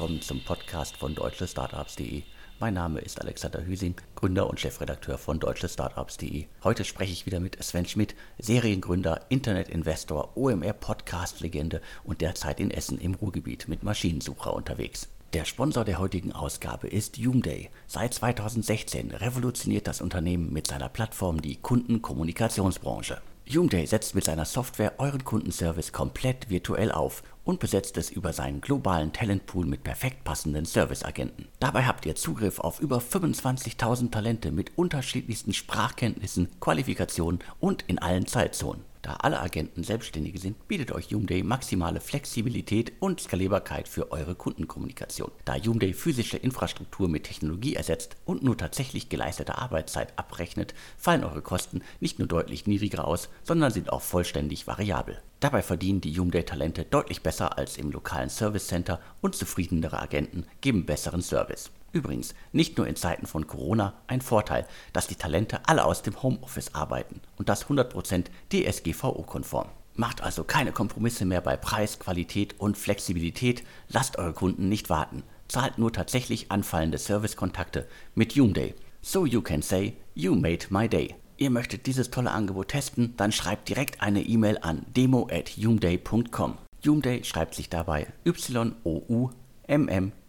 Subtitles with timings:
[0.00, 2.22] willkommen zum Podcast von deutschestartups.de.
[2.58, 6.46] Mein Name ist Alexander Hüsing, Gründer und Chefredakteur von deutschestartups.de.
[6.64, 13.12] Heute spreche ich wieder mit Sven Schmidt, Seriengründer, Internetinvestor, OMR-Podcast-Legende und derzeit in Essen im
[13.12, 15.10] Ruhrgebiet mit Maschinensucher unterwegs.
[15.34, 17.68] Der Sponsor der heutigen Ausgabe ist Joomday.
[17.86, 23.20] Seit 2016 revolutioniert das Unternehmen mit seiner Plattform die Kundenkommunikationsbranche.
[23.50, 28.60] Joomday setzt mit seiner Software euren Kundenservice komplett virtuell auf und besetzt es über seinen
[28.60, 31.48] globalen Talentpool mit perfekt passenden Serviceagenten.
[31.58, 38.26] Dabei habt ihr Zugriff auf über 25.000 Talente mit unterschiedlichsten Sprachkenntnissen, Qualifikationen und in allen
[38.26, 38.84] Zeitzonen.
[39.02, 45.30] Da alle Agenten Selbstständige sind, bietet euch Joomday maximale Flexibilität und Skalierbarkeit für eure Kundenkommunikation.
[45.46, 51.40] Da Joomday physische Infrastruktur mit Technologie ersetzt und nur tatsächlich geleistete Arbeitszeit abrechnet, fallen eure
[51.40, 55.22] Kosten nicht nur deutlich niedriger aus, sondern sind auch vollständig variabel.
[55.40, 60.84] Dabei verdienen die Joomday-Talente deutlich besser als im lokalen Service Center und zufriedenere Agenten geben
[60.84, 61.70] besseren Service.
[61.92, 66.22] Übrigens, nicht nur in Zeiten von Corona ein Vorteil, dass die Talente alle aus dem
[66.22, 69.68] Homeoffice arbeiten und das 100% DSGVO-konform.
[69.96, 75.24] Macht also keine Kompromisse mehr bei Preis, Qualität und Flexibilität, lasst eure Kunden nicht warten,
[75.48, 78.74] zahlt nur tatsächlich anfallende Servicekontakte mit Joomday.
[79.02, 81.16] So you can say, you made my day.
[81.38, 86.58] Ihr möchtet dieses tolle Angebot testen, dann schreibt direkt eine E-Mail an demo at joomday.com.
[86.82, 90.12] Joomday schreibt sich dabei Y-O-U-M-M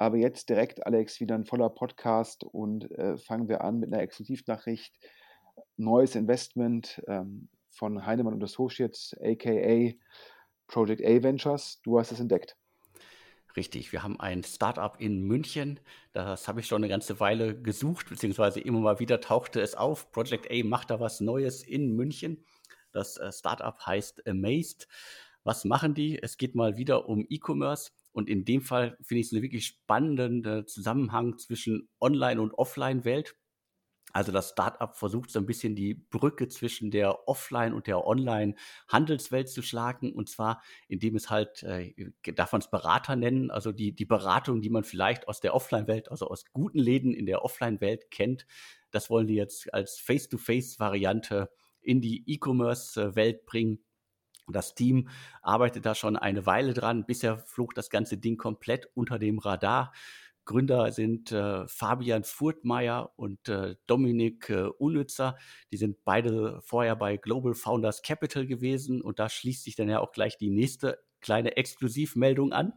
[0.00, 4.02] Aber jetzt direkt, Alex, wieder ein voller Podcast und äh, fangen wir an mit einer
[4.02, 4.98] Exklusivnachricht.
[5.76, 9.92] Neues Investment ähm, von Heinemann und Associates, aka
[10.68, 11.82] Project A Ventures.
[11.82, 12.56] Du hast es entdeckt.
[13.54, 15.80] Richtig, wir haben ein Startup in München.
[16.14, 20.10] Das habe ich schon eine ganze Weile gesucht, beziehungsweise immer mal wieder tauchte es auf.
[20.12, 22.46] Project A macht da was Neues in München.
[22.92, 24.88] Das äh, Startup heißt Amazed.
[25.44, 26.18] Was machen die?
[26.22, 27.90] Es geht mal wieder um E-Commerce.
[28.12, 33.36] Und in dem Fall finde ich es einen wirklich spannenden Zusammenhang zwischen Online- und Offline-Welt.
[34.12, 39.48] Also das Startup versucht so ein bisschen die Brücke zwischen der Offline- und der Online-Handelswelt
[39.48, 40.12] zu schlagen.
[40.12, 41.94] Und zwar, indem es halt, äh,
[42.34, 46.10] darf man es Berater nennen, also die, die Beratung, die man vielleicht aus der Offline-Welt,
[46.10, 48.46] also aus guten Läden in der Offline-Welt kennt,
[48.90, 51.50] das wollen die jetzt als Face-to-Face-Variante
[51.80, 53.84] in die E-Commerce-Welt bringen.
[54.52, 55.08] Das Team
[55.42, 57.06] arbeitet da schon eine Weile dran.
[57.06, 59.92] Bisher flog das ganze Ding komplett unter dem Radar.
[60.44, 65.36] Gründer sind äh, Fabian Furtmeier und äh, Dominik äh, Unnützer.
[65.70, 70.00] Die sind beide vorher bei Global Founders Capital gewesen und da schließt sich dann ja
[70.00, 72.72] auch gleich die nächste kleine Exklusivmeldung an.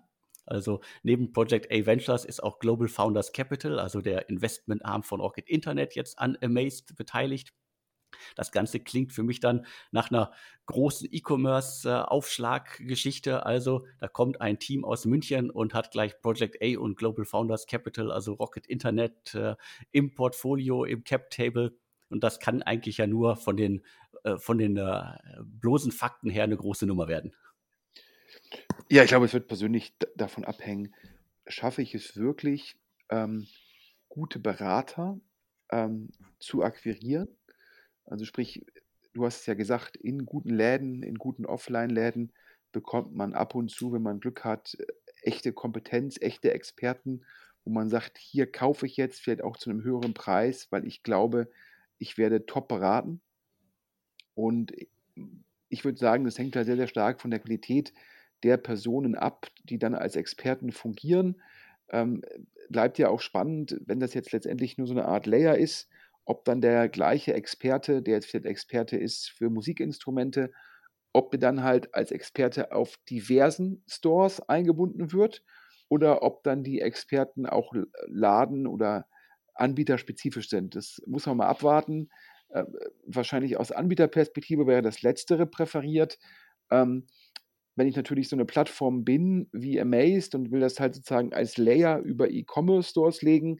[0.45, 5.49] Also neben Project A Ventures ist auch Global Founders Capital, also der Investmentarm von Orchid
[5.49, 7.53] Internet, jetzt an Amazed beteiligt.
[8.35, 10.31] Das Ganze klingt für mich dann nach einer
[10.65, 13.45] großen E-Commerce-Aufschlaggeschichte.
[13.45, 17.67] Also da kommt ein Team aus München und hat gleich Project A und Global Founders
[17.67, 19.55] Capital, also Rocket Internet äh,
[19.91, 21.75] im Portfolio, im Cap Table.
[22.09, 23.83] Und das kann eigentlich ja nur von den,
[24.23, 25.01] äh, von den äh,
[25.43, 27.33] bloßen Fakten her eine große Nummer werden.
[28.89, 30.93] Ja, ich glaube, es wird persönlich davon abhängen,
[31.47, 32.75] schaffe ich es wirklich,
[33.09, 33.47] ähm,
[34.09, 35.19] gute Berater
[35.71, 37.27] ähm, zu akquirieren
[38.05, 38.65] also sprich,
[39.13, 42.31] du hast es ja gesagt, in guten Läden, in guten Offline-Läden
[42.71, 44.77] bekommt man ab und zu, wenn man Glück hat,
[45.21, 47.23] echte Kompetenz, echte Experten,
[47.63, 51.03] wo man sagt, hier kaufe ich jetzt vielleicht auch zu einem höheren Preis, weil ich
[51.03, 51.49] glaube,
[51.97, 53.21] ich werde top beraten.
[54.35, 54.73] Und
[55.69, 57.93] ich würde sagen, das hängt halt sehr, sehr stark von der Qualität
[58.43, 61.41] der Personen ab, die dann als Experten fungieren.
[61.89, 62.23] Ähm,
[62.69, 65.89] bleibt ja auch spannend, wenn das jetzt letztendlich nur so eine Art Layer ist,
[66.25, 70.51] ob dann der gleiche Experte, der jetzt vielleicht Experte ist für Musikinstrumente,
[71.13, 75.43] ob er dann halt als Experte auf diversen Stores eingebunden wird
[75.89, 77.73] oder ob dann die Experten auch
[78.07, 79.05] Laden- oder
[79.53, 80.75] Anbieterspezifisch sind.
[80.75, 82.09] Das muss man mal abwarten.
[82.49, 82.63] Äh,
[83.05, 86.17] wahrscheinlich aus Anbieterperspektive wäre das Letztere präferiert.
[86.71, 87.05] Ähm,
[87.75, 91.57] wenn ich natürlich so eine Plattform bin wie Amazed und will das halt sozusagen als
[91.57, 93.59] Layer über E-Commerce-Stores legen,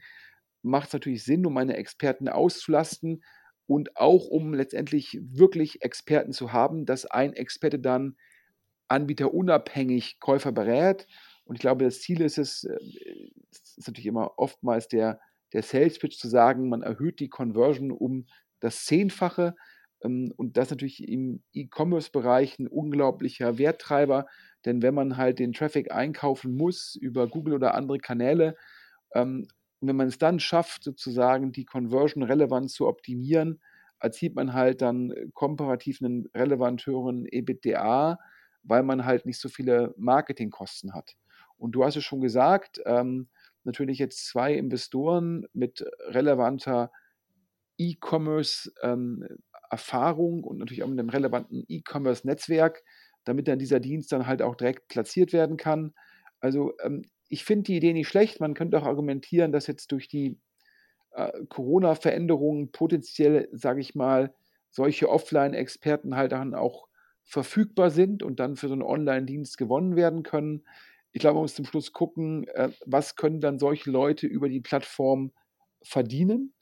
[0.63, 3.23] macht es natürlich Sinn, um meine Experten auszulasten
[3.67, 8.15] und auch um letztendlich wirklich Experten zu haben, dass ein Experte dann
[8.87, 11.07] Anbieter unabhängig Käufer berät.
[11.45, 12.77] Und ich glaube, das Ziel ist es, äh,
[13.51, 15.19] ist natürlich immer oftmals der,
[15.53, 18.25] der Sales Pitch zu sagen, man erhöht die Conversion um
[18.59, 19.55] das Zehnfache.
[20.03, 24.27] Ähm, und das natürlich im E-Commerce-Bereich ein unglaublicher Werttreiber,
[24.65, 28.55] denn wenn man halt den Traffic einkaufen muss über Google oder andere Kanäle,
[29.13, 29.47] ähm,
[29.83, 33.61] und wenn man es dann schafft, sozusagen die Conversion relevant zu optimieren,
[33.99, 38.17] erzielt man halt dann äh, komparativ einen relevant höheren EBITDA,
[38.63, 41.17] weil man halt nicht so viele Marketingkosten hat.
[41.57, 43.27] Und du hast es schon gesagt, ähm,
[43.65, 46.89] natürlich jetzt zwei Investoren mit relevanter
[47.77, 52.85] E-Commerce-Erfahrung ähm, und natürlich auch mit einem relevanten E-Commerce-Netzwerk,
[53.25, 55.93] damit dann dieser Dienst dann halt auch direkt platziert werden kann.
[56.39, 57.03] Also ähm,
[57.33, 58.39] ich finde die Idee nicht schlecht.
[58.39, 60.37] Man könnte auch argumentieren, dass jetzt durch die
[61.13, 64.35] äh, Corona-Veränderungen potenziell, sage ich mal,
[64.69, 66.87] solche Offline-Experten halt dann auch
[67.23, 70.63] verfügbar sind und dann für so einen Online-Dienst gewonnen werden können.
[71.11, 74.61] Ich glaube, man muss zum Schluss gucken, äh, was können dann solche Leute über die
[74.61, 75.31] Plattform
[75.81, 76.53] verdienen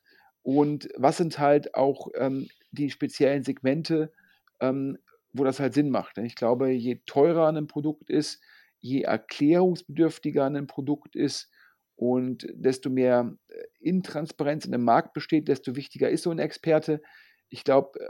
[0.41, 4.13] und was sind halt auch ähm, die speziellen Segmente,
[4.61, 4.97] ähm,
[5.33, 6.17] wo das halt Sinn macht.
[6.19, 8.41] Ich glaube, je teurer ein Produkt ist,
[8.81, 11.49] je erklärungsbedürftiger ein Produkt ist
[11.95, 17.01] und desto mehr äh, Intransparenz in dem Markt besteht, desto wichtiger ist so ein Experte.
[17.49, 18.07] Ich glaube, äh,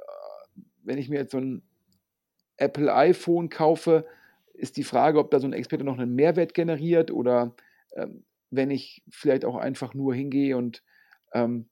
[0.83, 1.62] wenn ich mir jetzt so ein
[2.57, 4.06] Apple iPhone kaufe,
[4.53, 7.56] ist die Frage, ob da so ein Experte noch einen Mehrwert generiert oder
[7.95, 10.83] ähm, wenn ich vielleicht auch einfach nur hingehe und
[11.33, 11.67] ähm,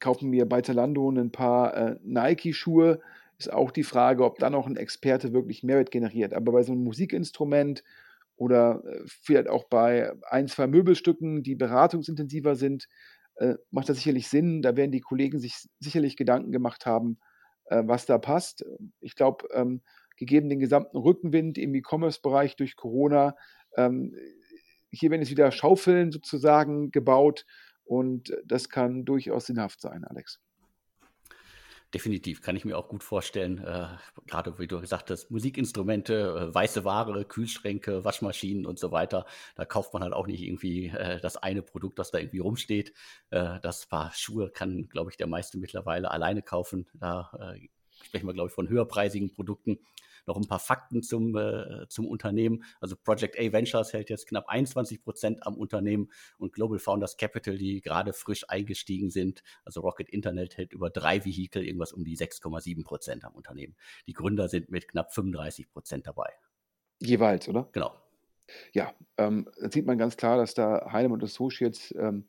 [0.00, 3.00] kaufe mir bei Zalando ein paar äh, Nike-Schuhe,
[3.38, 6.32] ist auch die Frage, ob da noch ein Experte wirklich Mehrwert generiert.
[6.32, 7.82] Aber bei so einem Musikinstrument
[8.36, 12.86] oder äh, vielleicht auch bei ein, zwei Möbelstücken, die beratungsintensiver sind,
[13.36, 14.62] äh, macht das sicherlich Sinn.
[14.62, 17.18] Da werden die Kollegen sich sicherlich Gedanken gemacht haben,
[17.66, 18.64] äh, was da passt.
[19.00, 19.82] Ich glaube, ähm,
[20.16, 23.36] gegeben den gesamten Rückenwind im E-Commerce-Bereich durch Corona,
[23.76, 24.14] ähm,
[24.90, 27.44] hier werden jetzt wieder Schaufeln sozusagen gebaut
[27.84, 30.40] und das kann durchaus sinnhaft sein, Alex.
[31.94, 33.58] Definitiv, kann ich mir auch gut vorstellen.
[33.58, 33.86] Äh,
[34.26, 39.24] gerade wie du gesagt hast, Musikinstrumente, äh, weiße Ware, Kühlschränke, Waschmaschinen und so weiter.
[39.54, 42.92] Da kauft man halt auch nicht irgendwie äh, das eine Produkt, das da irgendwie rumsteht.
[43.30, 46.86] Äh, das Paar Schuhe kann, glaube ich, der meiste mittlerweile alleine kaufen.
[46.94, 47.68] Da äh,
[48.04, 49.78] sprechen wir, glaube ich, von höherpreisigen Produkten
[50.26, 52.64] noch ein paar Fakten zum, äh, zum Unternehmen.
[52.80, 57.56] Also Project A Ventures hält jetzt knapp 21 Prozent am Unternehmen und Global Founders Capital,
[57.58, 62.16] die gerade frisch eingestiegen sind, also Rocket Internet hält über drei Vehikel irgendwas um die
[62.16, 63.76] 6,7 Prozent am Unternehmen.
[64.06, 66.30] Die Gründer sind mit knapp 35 Prozent dabei.
[67.00, 67.68] Jeweils, oder?
[67.72, 67.94] Genau.
[68.72, 72.24] Ja, ähm, da sieht man ganz klar, dass da Heinem und Associates ähm,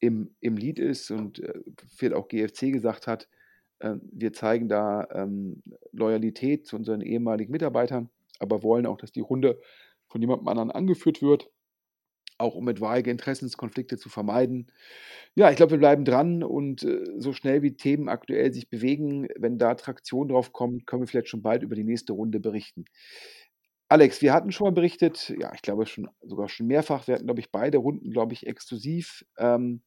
[0.00, 3.28] im, im Lead ist und äh, viel auch GFC gesagt hat,
[3.80, 9.60] wir zeigen da ähm, Loyalität zu unseren ehemaligen Mitarbeitern, aber wollen auch, dass die Runde
[10.08, 11.50] von jemandem anderen angeführt wird,
[12.38, 14.70] auch um etwaige Interessenskonflikte zu vermeiden.
[15.34, 19.28] Ja, ich glaube, wir bleiben dran und äh, so schnell wie Themen aktuell sich bewegen,
[19.36, 22.84] wenn da Traktion drauf kommt, können wir vielleicht schon bald über die nächste Runde berichten.
[23.90, 27.26] Alex, wir hatten schon mal berichtet, ja, ich glaube schon sogar schon mehrfach, wir hatten,
[27.26, 29.24] glaube ich, beide Runden, glaube ich, exklusiv.
[29.38, 29.82] Ähm,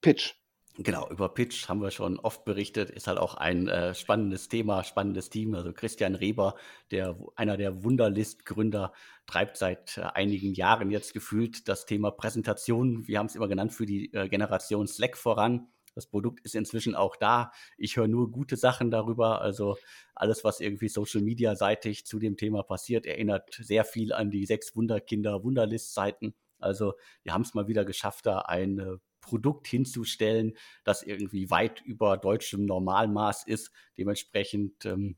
[0.00, 0.39] Pitch.
[0.78, 4.84] Genau, über Pitch haben wir schon oft berichtet, ist halt auch ein äh, spannendes Thema,
[4.84, 5.54] spannendes Team.
[5.54, 6.54] Also Christian Reber,
[6.90, 8.92] der einer der Wunderlist-Gründer,
[9.26, 13.72] treibt seit äh, einigen Jahren jetzt gefühlt das Thema Präsentation, wir haben es immer genannt,
[13.72, 15.66] für die äh, Generation Slack voran.
[15.96, 17.50] Das Produkt ist inzwischen auch da.
[17.76, 19.42] Ich höre nur gute Sachen darüber.
[19.42, 19.76] Also
[20.14, 24.46] alles, was irgendwie Social Media seitig zu dem Thema passiert, erinnert sehr viel an die
[24.46, 26.32] sechs Wunderkinder Wunderlist-Seiten.
[26.60, 32.16] Also wir haben es mal wieder geschafft, da ein Produkt hinzustellen, das irgendwie weit über
[32.16, 33.70] deutschem Normalmaß ist.
[33.96, 35.16] Dementsprechend ähm,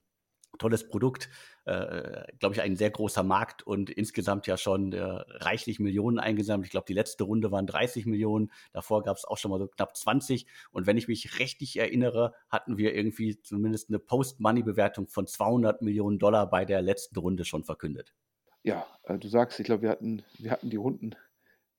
[0.58, 1.28] tolles Produkt,
[1.64, 6.66] äh, glaube ich, ein sehr großer Markt und insgesamt ja schon äh, reichlich Millionen eingesammelt.
[6.66, 9.68] Ich glaube, die letzte Runde waren 30 Millionen, davor gab es auch schon mal so
[9.68, 10.46] knapp 20.
[10.70, 16.18] Und wenn ich mich richtig erinnere, hatten wir irgendwie zumindest eine Post-Money-Bewertung von 200 Millionen
[16.18, 18.14] Dollar bei der letzten Runde schon verkündet.
[18.62, 21.16] Ja, äh, du sagst, ich glaube, wir hatten, wir hatten die Runden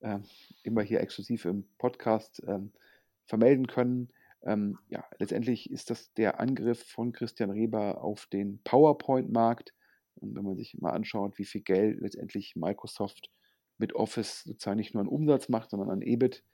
[0.04, 0.18] äh,
[0.62, 2.72] immer hier exklusiv im Podcast ähm,
[3.24, 4.12] vermelden können.
[4.42, 9.72] Ähm, ja, letztendlich ist das der Angriff von Christian Reber auf den PowerPoint-Markt.
[10.16, 13.30] Und wenn man sich mal anschaut, wie viel Geld letztendlich Microsoft
[13.78, 16.44] mit Office sozusagen nicht nur an Umsatz macht, sondern an EBIT,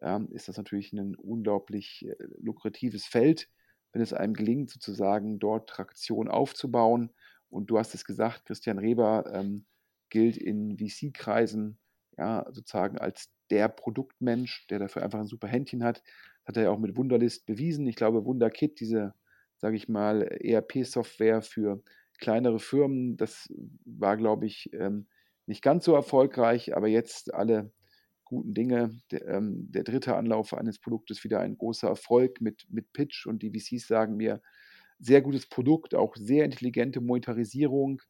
[0.00, 3.48] ja, ist das natürlich ein unglaublich äh, lukratives Feld,
[3.92, 7.10] wenn es einem gelingt, sozusagen dort Traktion aufzubauen.
[7.48, 9.66] Und du hast es gesagt, Christian Reber ähm,
[10.10, 11.80] gilt in VC-Kreisen
[12.20, 16.02] ja, sozusagen als der Produktmensch, der dafür einfach ein super Händchen hat.
[16.44, 17.86] hat er ja auch mit Wunderlist bewiesen.
[17.86, 19.14] Ich glaube, Wunderkit, diese,
[19.56, 21.82] sage ich mal, ERP-Software für
[22.18, 23.48] kleinere Firmen, das
[23.86, 25.06] war, glaube ich, ähm,
[25.46, 27.72] nicht ganz so erfolgreich, aber jetzt alle
[28.24, 29.00] guten Dinge.
[29.10, 33.42] Der, ähm, der, dritte Anlauf eines Produktes wieder ein großer Erfolg mit, mit Pitch und
[33.42, 34.42] die VCs sagen mir,
[34.98, 38.02] sehr gutes Produkt, auch sehr intelligente Monetarisierung.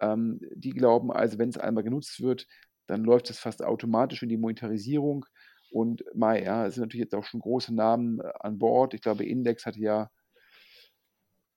[0.00, 2.46] Ähm, die glauben also, wenn es einmal genutzt wird,
[2.86, 5.26] dann läuft es fast automatisch in die Monetarisierung.
[5.70, 8.94] Und Mai, ja, es sind natürlich jetzt auch schon große Namen äh, an Bord.
[8.94, 10.10] Ich glaube, Index hatte ja,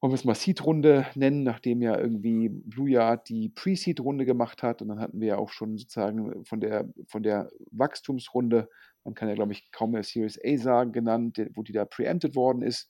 [0.02, 4.82] wollen wir es mal Seed-Runde nennen, nachdem ja irgendwie Blue Yard die Pre-Seed-Runde gemacht hat.
[4.82, 8.70] Und dann hatten wir ja auch schon sozusagen von der, von der Wachstumsrunde,
[9.04, 12.36] man kann ja, glaube ich, kaum mehr Series A sagen, genannt, wo die da preempted
[12.36, 12.90] worden ist.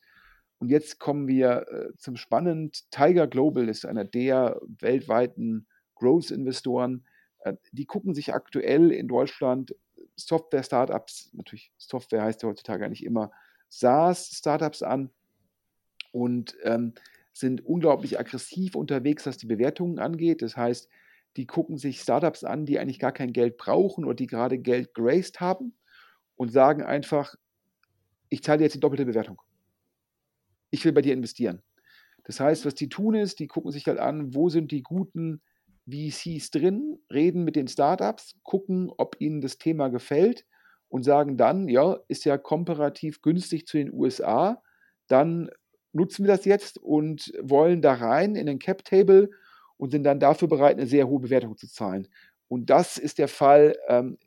[0.60, 2.89] Und jetzt kommen wir äh, zum Spannend.
[2.89, 7.06] Tiger Global ist einer der weltweiten Growth-Investoren.
[7.47, 9.75] Äh, die gucken sich aktuell in Deutschland
[10.15, 13.31] Software-Startups, natürlich Software heißt ja heutzutage eigentlich immer
[13.69, 15.11] SaaS-Startups an
[16.11, 16.93] und ähm,
[17.33, 20.41] sind unglaublich aggressiv unterwegs, was die Bewertungen angeht.
[20.41, 20.89] Das heißt,
[21.35, 24.95] die gucken sich Startups an, die eigentlich gar kein Geld brauchen oder die gerade Geld
[24.95, 25.73] graced haben
[26.35, 27.35] und sagen einfach,
[28.29, 29.39] ich zahle dir jetzt die doppelte Bewertung.
[30.71, 31.61] Ich will bei dir investieren.
[32.23, 35.41] Das heißt, was die tun ist, die gucken sich halt an, wo sind die guten
[35.89, 40.46] VCs drin, reden mit den Startups, gucken, ob ihnen das Thema gefällt
[40.89, 44.62] und sagen dann, ja, ist ja komparativ günstig zu den USA,
[45.08, 45.50] dann
[45.94, 49.29] nutzen wir das jetzt und wollen da rein in den Cap Table
[49.77, 52.08] und sind dann dafür bereit, eine sehr hohe Bewertung zu zahlen.
[52.48, 54.17] Und das ist der Fall ähm,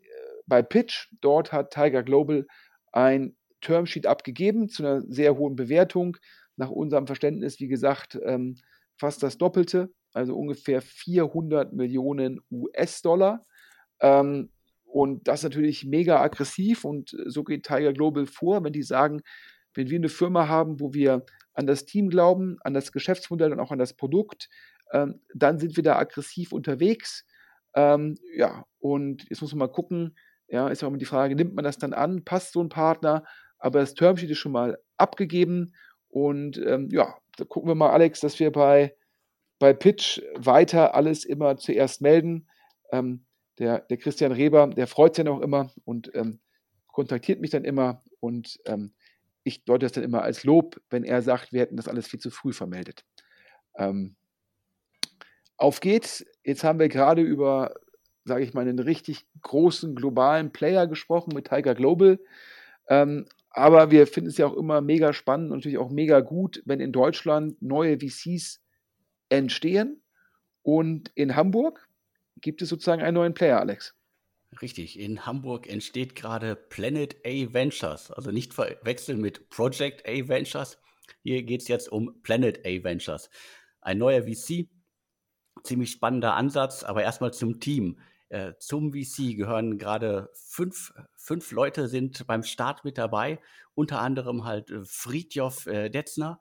[0.46, 1.08] bei Pitch.
[1.20, 2.46] Dort hat Tiger Global
[2.92, 6.16] ein Termsheet abgegeben zu einer sehr hohen Bewertung.
[6.56, 8.56] Nach unserem Verständnis, wie gesagt, ähm,
[8.96, 13.44] fast das Doppelte also ungefähr 400 Millionen US-Dollar.
[14.00, 14.50] Ähm,
[14.84, 19.22] und das ist natürlich mega aggressiv und so geht Tiger Global vor, wenn die sagen,
[19.74, 21.24] wenn wir eine Firma haben, wo wir
[21.54, 24.48] an das Team glauben, an das Geschäftsmodell und auch an das Produkt,
[24.92, 27.24] ähm, dann sind wir da aggressiv unterwegs.
[27.74, 30.16] Ähm, ja, und jetzt muss man mal gucken,
[30.48, 33.24] ja, ist auch immer die Frage, nimmt man das dann an, passt so ein Partner,
[33.58, 35.72] aber das Termsheet ist schon mal abgegeben
[36.08, 38.96] und ähm, ja, da gucken wir mal, Alex, dass wir bei
[39.60, 42.48] bei Pitch weiter alles immer zuerst melden.
[42.90, 43.24] Ähm,
[43.58, 46.40] der, der Christian Reber, der freut sich ja auch immer und ähm,
[46.88, 48.94] kontaktiert mich dann immer und ähm,
[49.44, 52.18] ich deute das dann immer als Lob, wenn er sagt, wir hätten das alles viel
[52.18, 53.04] zu früh vermeldet.
[53.76, 54.16] Ähm,
[55.56, 56.24] auf geht's.
[56.42, 57.74] Jetzt haben wir gerade über,
[58.24, 62.18] sage ich mal, einen richtig großen globalen Player gesprochen mit Tiger Global.
[62.88, 66.62] Ähm, aber wir finden es ja auch immer mega spannend und natürlich auch mega gut,
[66.64, 68.60] wenn in Deutschland neue VCs
[69.30, 70.02] entstehen.
[70.62, 71.88] Und in Hamburg
[72.40, 73.94] gibt es sozusagen einen neuen Player, Alex.
[74.60, 80.78] Richtig, in Hamburg entsteht gerade Planet A Ventures, also nicht verwechseln mit Project A Ventures.
[81.22, 83.30] Hier geht es jetzt um Planet A Ventures.
[83.80, 84.68] Ein neuer VC,
[85.62, 88.00] ziemlich spannender Ansatz, aber erstmal zum Team.
[88.28, 93.40] Äh, zum VC gehören gerade fünf, fünf Leute sind beim Start mit dabei,
[93.74, 96.40] unter anderem halt äh, Friedjof äh, Detzner,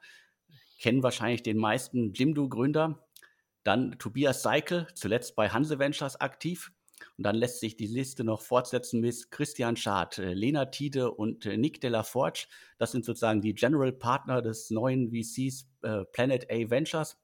[0.79, 3.05] kennen wahrscheinlich den meisten Jimdo-Gründer.
[3.63, 6.71] Dann Tobias Seikel, zuletzt bei Hanse Ventures aktiv.
[7.17, 11.45] Und dann lässt sich die Liste noch fortsetzen mit Christian Schad, äh, Lena Tiede und
[11.45, 12.48] äh, Nick de la Forge.
[12.77, 17.17] Das sind sozusagen die General Partner des neuen VCs äh, Planet A Ventures.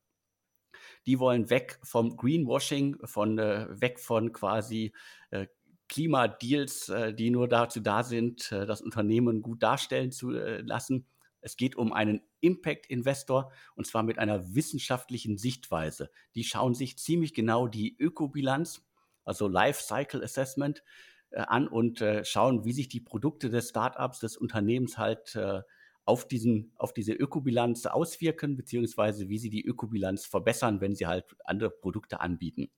[1.05, 4.93] Die wollen weg vom Greenwashing, von, äh, weg von quasi
[5.31, 5.47] äh,
[5.87, 11.05] Klimadeals, äh, die nur dazu da sind, das Unternehmen gut darstellen zu lassen
[11.45, 16.09] es geht um einen Impact-Investor und zwar mit einer wissenschaftlichen Sichtweise.
[16.33, 18.83] Die schauen sich ziemlich genau die Ökobilanz,
[19.23, 20.83] also Life Cycle Assessment,
[21.29, 25.61] äh, an und äh, schauen, wie sich die Produkte des Startups, des Unternehmens halt äh,
[26.03, 31.25] auf, diesen, auf diese Ökobilanz auswirken, beziehungsweise wie sie die Ökobilanz verbessern, wenn sie halt
[31.45, 32.71] andere Produkte anbieten.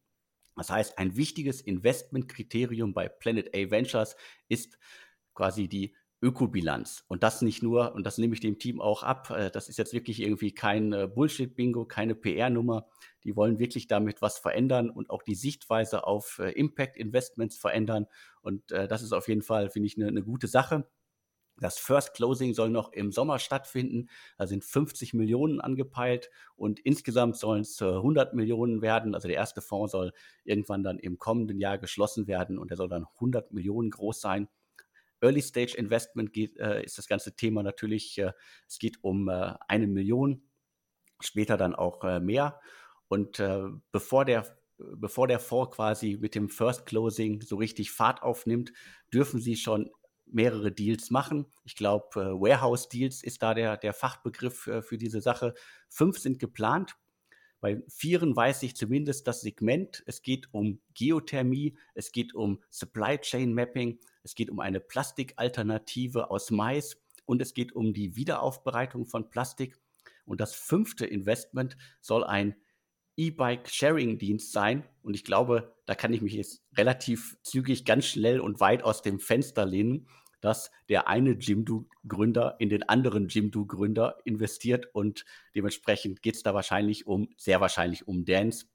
[0.57, 4.17] Das heißt, ein wichtiges Investmentkriterium bei Planet A Ventures
[4.49, 4.77] ist
[5.33, 7.03] quasi die Ökobilanz.
[7.07, 9.77] Und das nicht nur, und das nehme ich dem Team auch ab, äh, das ist
[9.77, 12.87] jetzt wirklich irgendwie kein äh, Bullshit-Bingo, keine PR-Nummer.
[13.23, 18.07] Die wollen wirklich damit was verändern und auch die Sichtweise auf äh, Impact-Investments verändern.
[18.41, 20.87] Und das ist auf jeden Fall, finde ich, eine, eine gute Sache.
[21.59, 24.09] Das First Closing soll noch im Sommer stattfinden.
[24.37, 29.15] Da sind 50 Millionen angepeilt und insgesamt sollen es 100 Millionen werden.
[29.15, 30.13] Also der erste Fonds soll
[30.45, 34.47] irgendwann dann im kommenden Jahr geschlossen werden und der soll dann 100 Millionen groß sein.
[35.21, 38.33] Early Stage Investment geht, äh, ist das ganze Thema natürlich, äh,
[38.67, 40.43] es geht um äh, eine Million,
[41.19, 42.59] später dann auch äh, mehr.
[43.07, 44.45] Und äh, bevor der
[44.79, 48.73] bevor der Fonds quasi mit dem First Closing so richtig Fahrt aufnimmt,
[49.11, 49.89] dürfen sie schon
[50.27, 51.47] mehrere Deals machen.
[51.63, 55.55] Ich glaube, äh, Warehouse Deals ist da der, der Fachbegriff für diese Sache.
[55.89, 56.95] Fünf sind geplant.
[57.59, 60.03] Bei Vieren weiß ich zumindest das Segment.
[60.05, 66.29] Es geht um Geothermie, es geht um Supply Chain Mapping, es geht um eine Plastikalternative
[66.29, 69.79] aus Mais und es geht um die Wiederaufbereitung von Plastik.
[70.25, 72.55] Und das fünfte Investment soll ein
[73.15, 74.83] E-Bike-Sharing-Dienst sein.
[75.01, 79.01] Und ich glaube, da kann ich mich jetzt relativ zügig, ganz schnell und weit aus
[79.01, 80.07] dem Fenster lehnen,
[80.47, 87.05] dass der eine Jimdo-Gründer in den anderen Jimdo-Gründer investiert und dementsprechend geht es da wahrscheinlich
[87.05, 88.67] um, sehr wahrscheinlich um Dance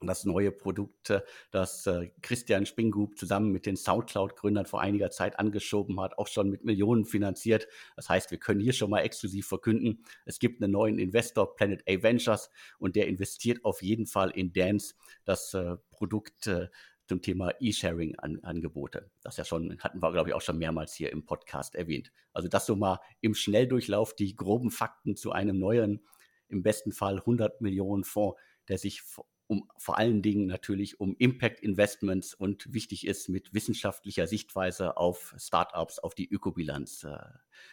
[0.00, 1.12] das neue Produkt,
[1.50, 6.50] das äh, Christian Spingub zusammen mit den Soundcloud-Gründern vor einiger Zeit angeschoben hat, auch schon
[6.50, 7.66] mit Millionen finanziert.
[7.96, 11.82] Das heißt, wir können hier schon mal exklusiv verkünden, es gibt einen neuen Investor, Planet
[11.88, 12.48] A Ventures,
[12.78, 14.94] und der investiert auf jeden Fall in Dance,
[15.24, 16.68] das äh, Produkt äh,
[17.08, 19.10] zum Thema E-Sharing-Angebote.
[19.22, 22.12] Das ja schon, hatten wir, glaube ich, auch schon mehrmals hier im Podcast erwähnt.
[22.32, 26.04] Also das so mal im Schnelldurchlauf die groben Fakten zu einem neuen,
[26.48, 28.38] im besten Fall 100 Millionen Fonds,
[28.68, 29.02] der sich
[29.46, 35.34] um vor allen Dingen natürlich um Impact Investments und wichtig ist mit wissenschaftlicher Sichtweise auf
[35.38, 37.16] Startups, auf die Ökobilanz äh,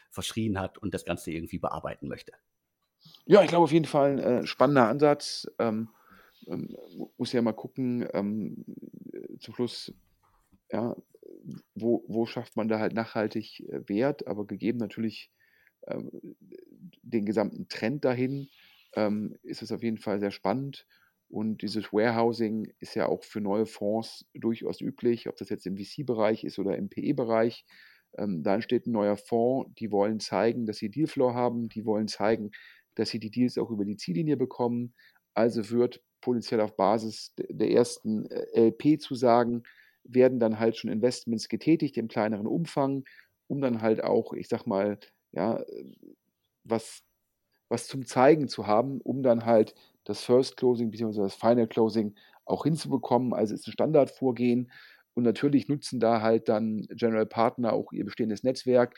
[0.10, 2.32] verschrien hat und das Ganze irgendwie bearbeiten möchte.
[3.26, 5.52] Ja, ich glaube auf jeden Fall ein äh, spannender Ansatz.
[5.60, 5.90] Ähm,
[6.48, 6.76] ähm,
[7.18, 8.66] muss ja mal gucken, ähm,
[9.40, 9.94] zum Schluss,
[10.72, 10.96] ja,
[11.76, 15.32] wo, wo schafft man da halt nachhaltig äh, Wert, aber gegeben natürlich
[15.88, 16.12] ähm,
[17.02, 18.50] den gesamten Trend dahin,
[18.96, 20.88] ähm, ist es auf jeden Fall sehr spannend.
[21.28, 25.78] Und dieses Warehousing ist ja auch für neue Fonds durchaus üblich, ob das jetzt im
[25.78, 27.66] VC-Bereich ist oder im PE-Bereich.
[28.18, 32.08] Ähm, da entsteht ein neuer Fonds, die wollen zeigen, dass sie Dealflow haben, die wollen
[32.08, 32.52] zeigen,
[32.94, 34.94] dass sie die Deals auch über die Ziellinie bekommen.
[35.34, 39.64] Also wird potenziell auf Basis der ersten äh, LP zu sagen,
[40.04, 43.06] werden dann halt schon Investments getätigt im kleineren Umfang,
[43.48, 45.00] um dann halt auch, ich sag mal,
[45.32, 45.64] ja,
[46.64, 47.04] was,
[47.70, 51.22] was zum Zeigen zu haben, um dann halt das First Closing bzw.
[51.22, 52.16] das Final Closing
[52.46, 53.34] auch hinzubekommen.
[53.34, 54.72] Also ist ein Standardvorgehen.
[55.14, 58.98] Und natürlich nutzen da halt dann General Partner auch ihr bestehendes Netzwerk.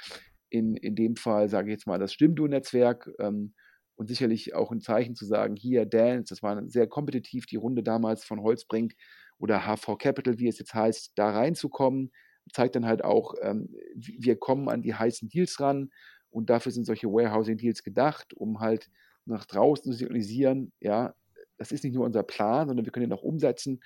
[0.50, 3.12] In, in dem Fall sage ich jetzt mal das Stimmdu-Netzwerk.
[3.20, 3.54] Ähm,
[3.98, 7.84] und sicherlich auch ein Zeichen zu sagen, hier Dance, das war sehr kompetitiv, die Runde
[7.84, 8.94] damals von Holzbrink
[9.40, 12.12] oder HV Capital, wie es jetzt heißt, da reinzukommen,
[12.54, 15.90] zeigt dann halt auch, ähm, wir kommen an die heißen Deals ran
[16.30, 18.90] und dafür sind solche Warehousing-Deals gedacht, um halt
[19.26, 21.16] nach draußen zu signalisieren, ja,
[21.58, 23.82] das ist nicht nur unser Plan, sondern wir können ihn auch umsetzen.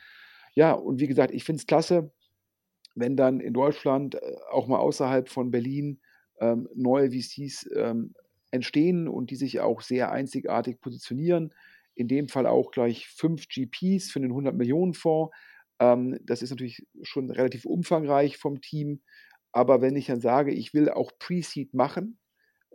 [0.56, 2.12] Ja, und wie gesagt, ich finde es klasse,
[2.96, 6.02] wenn dann in Deutschland, äh, auch mal außerhalb von Berlin,
[6.42, 8.14] ähm, neue VCs ähm,
[8.52, 11.54] entstehen und die sich auch sehr einzigartig positionieren.
[11.96, 15.36] In dem Fall auch gleich fünf GPs für den 100 Millionen Fonds.
[15.80, 19.02] Ähm, das ist natürlich schon relativ umfangreich vom Team.
[19.52, 22.20] Aber wenn ich dann sage, ich will auch Pre-Seed machen,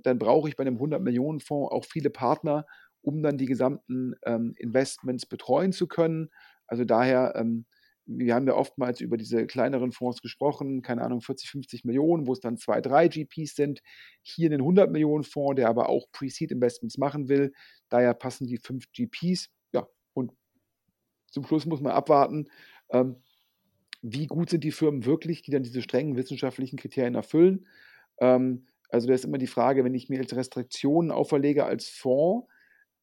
[0.03, 2.67] dann brauche ich bei einem 100 Millionen Fonds auch viele Partner,
[3.01, 6.31] um dann die gesamten ähm, Investments betreuen zu können.
[6.67, 7.67] Also daher, ähm,
[8.07, 12.33] wir haben ja oftmals über diese kleineren Fonds gesprochen, keine Ahnung, 40, 50 Millionen, wo
[12.33, 13.83] es dann zwei, drei GPs sind.
[14.23, 17.53] Hier einen 100 Millionen Fonds, der aber auch Pre-Seed-Investments machen will.
[17.89, 19.51] Daher passen die fünf GPs.
[19.73, 20.33] Ja, und
[21.31, 22.49] zum Schluss muss man abwarten,
[22.91, 23.17] ähm,
[24.03, 27.67] wie gut sind die Firmen wirklich, die dann diese strengen wissenschaftlichen Kriterien erfüllen.
[28.19, 32.47] Ähm, also da ist immer die Frage, wenn ich mir jetzt Restriktionen auferlege als Fonds,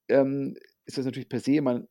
[0.07, 1.87] ähm, ist das natürlich per se, man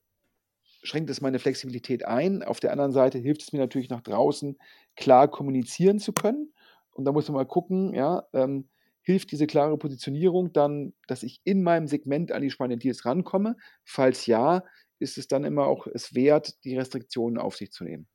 [0.82, 2.42] schränkt es meine Flexibilität ein.
[2.42, 4.58] Auf der anderen Seite hilft es mir natürlich nach draußen
[4.96, 6.52] klar kommunizieren zu können.
[6.90, 8.68] Und da muss man mal gucken, ja, ähm,
[9.02, 13.56] hilft diese klare Positionierung dann, dass ich in meinem Segment an die spannenden Deals rankomme?
[13.84, 14.64] Falls ja,
[14.98, 18.06] ist es dann immer auch es wert, die Restriktionen auf sich zu nehmen.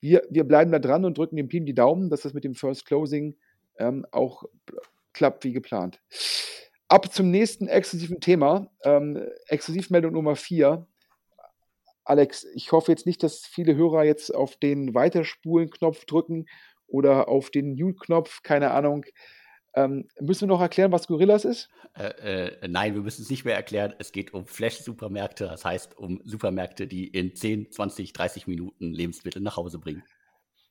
[0.00, 2.54] Wir, wir bleiben da dran und drücken dem Team die Daumen, dass das mit dem
[2.54, 3.36] First Closing
[3.78, 4.44] ähm, auch
[5.12, 6.00] klappt wie geplant.
[6.86, 8.70] Ab zum nächsten exklusiven Thema.
[8.84, 10.86] Ähm, Exklusivmeldung Nummer 4.
[12.08, 16.46] Alex, ich hoffe jetzt nicht, dass viele Hörer jetzt auf den Weiterspulen-Knopf drücken
[16.86, 19.04] oder auf den Mute-Knopf, keine Ahnung.
[19.74, 21.68] Ähm, müssen wir noch erklären, was Gorillas ist?
[21.94, 23.94] Äh, äh, nein, wir müssen es nicht mehr erklären.
[23.98, 29.42] Es geht um Flash-Supermärkte, das heißt um Supermärkte, die in 10, 20, 30 Minuten Lebensmittel
[29.42, 30.02] nach Hause bringen.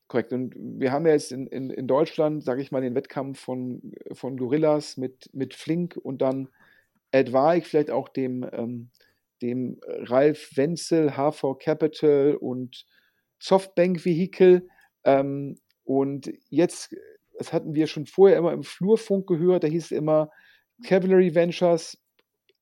[0.08, 0.34] Korrekt.
[0.34, 3.94] Und wir haben ja jetzt in, in, in Deutschland, sage ich mal, den Wettkampf von,
[4.12, 6.50] von Gorillas mit, mit Flink und dann
[7.12, 8.90] Advaik, vielleicht auch dem, ähm,
[9.42, 12.86] dem Ralf Wenzel, HV Capital und
[13.40, 14.68] Softbank Vehicle.
[15.04, 16.96] Ähm, und jetzt,
[17.38, 20.30] das hatten wir schon vorher immer im Flurfunk gehört, da hieß es immer
[20.84, 21.98] Cavalry Ventures,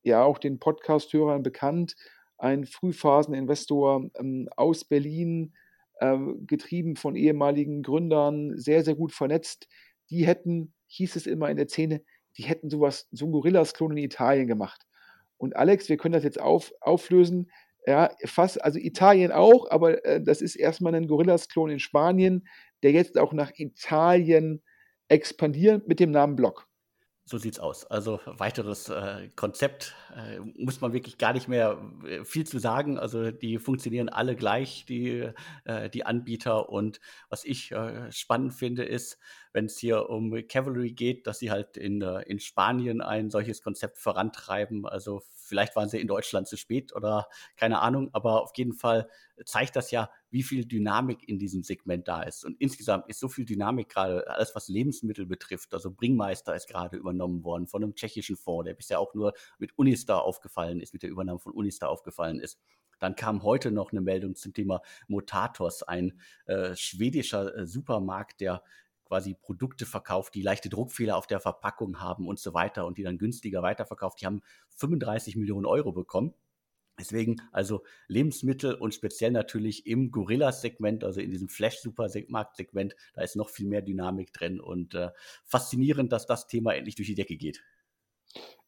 [0.04, 1.96] ja auch den Podcast-Hörern bekannt,
[2.38, 5.54] ein Frühphaseninvestor ähm, aus Berlin,
[6.02, 9.68] ähm, getrieben von ehemaligen Gründern, sehr, sehr gut vernetzt.
[10.10, 12.04] Die hätten, hieß es immer in der Szene,
[12.38, 14.86] die hätten sowas, so ein Gorillas-Klon in Italien gemacht.
[15.38, 17.52] Und Alex, wir können das jetzt auf, auflösen.
[17.88, 22.48] Ja, fast, also Italien auch, aber äh, das ist erstmal ein Gorillas-Klon in Spanien,
[22.82, 24.64] der jetzt auch nach Italien
[25.08, 26.68] expandiert mit dem Namen Block.
[27.28, 27.86] So sieht's aus.
[27.86, 33.00] Also weiteres äh, Konzept äh, muss man wirklich gar nicht mehr äh, viel zu sagen.
[33.00, 35.32] Also die funktionieren alle gleich, die,
[35.64, 36.70] äh, die Anbieter.
[36.70, 39.18] Und was ich äh, spannend finde, ist,
[39.54, 43.64] wenn es hier um Cavalry geht, dass sie halt in, äh, in Spanien ein solches
[43.64, 44.86] Konzept vorantreiben.
[44.86, 49.10] Also vielleicht waren sie in Deutschland zu spät oder keine Ahnung, aber auf jeden Fall
[49.44, 52.46] zeigt das ja, wie viel Dynamik in diesem Segment da ist.
[52.46, 55.74] Und insgesamt ist so viel Dynamik gerade, alles was Lebensmittel betrifft.
[55.74, 59.78] Also Bringmeister ist gerade übernommen worden von einem tschechischen Fonds, der bisher auch nur mit
[59.78, 62.60] Unistar aufgefallen ist, mit der Übernahme von Unistar aufgefallen ist.
[63.00, 68.64] Dann kam heute noch eine Meldung zum Thema Motatos, ein äh, schwedischer äh, Supermarkt, der
[69.06, 73.04] quasi Produkte verkauft, die leichte Druckfehler auf der Verpackung haben und so weiter und die
[73.04, 74.22] dann günstiger weiterverkauft.
[74.22, 76.34] Die haben 35 Millionen Euro bekommen.
[76.98, 83.50] Deswegen also Lebensmittel und speziell natürlich im Gorillas-Segment, also in diesem Flash-Supermarkt-Segment, da ist noch
[83.50, 85.10] viel mehr Dynamik drin und äh,
[85.44, 87.64] faszinierend, dass das Thema endlich durch die Decke geht.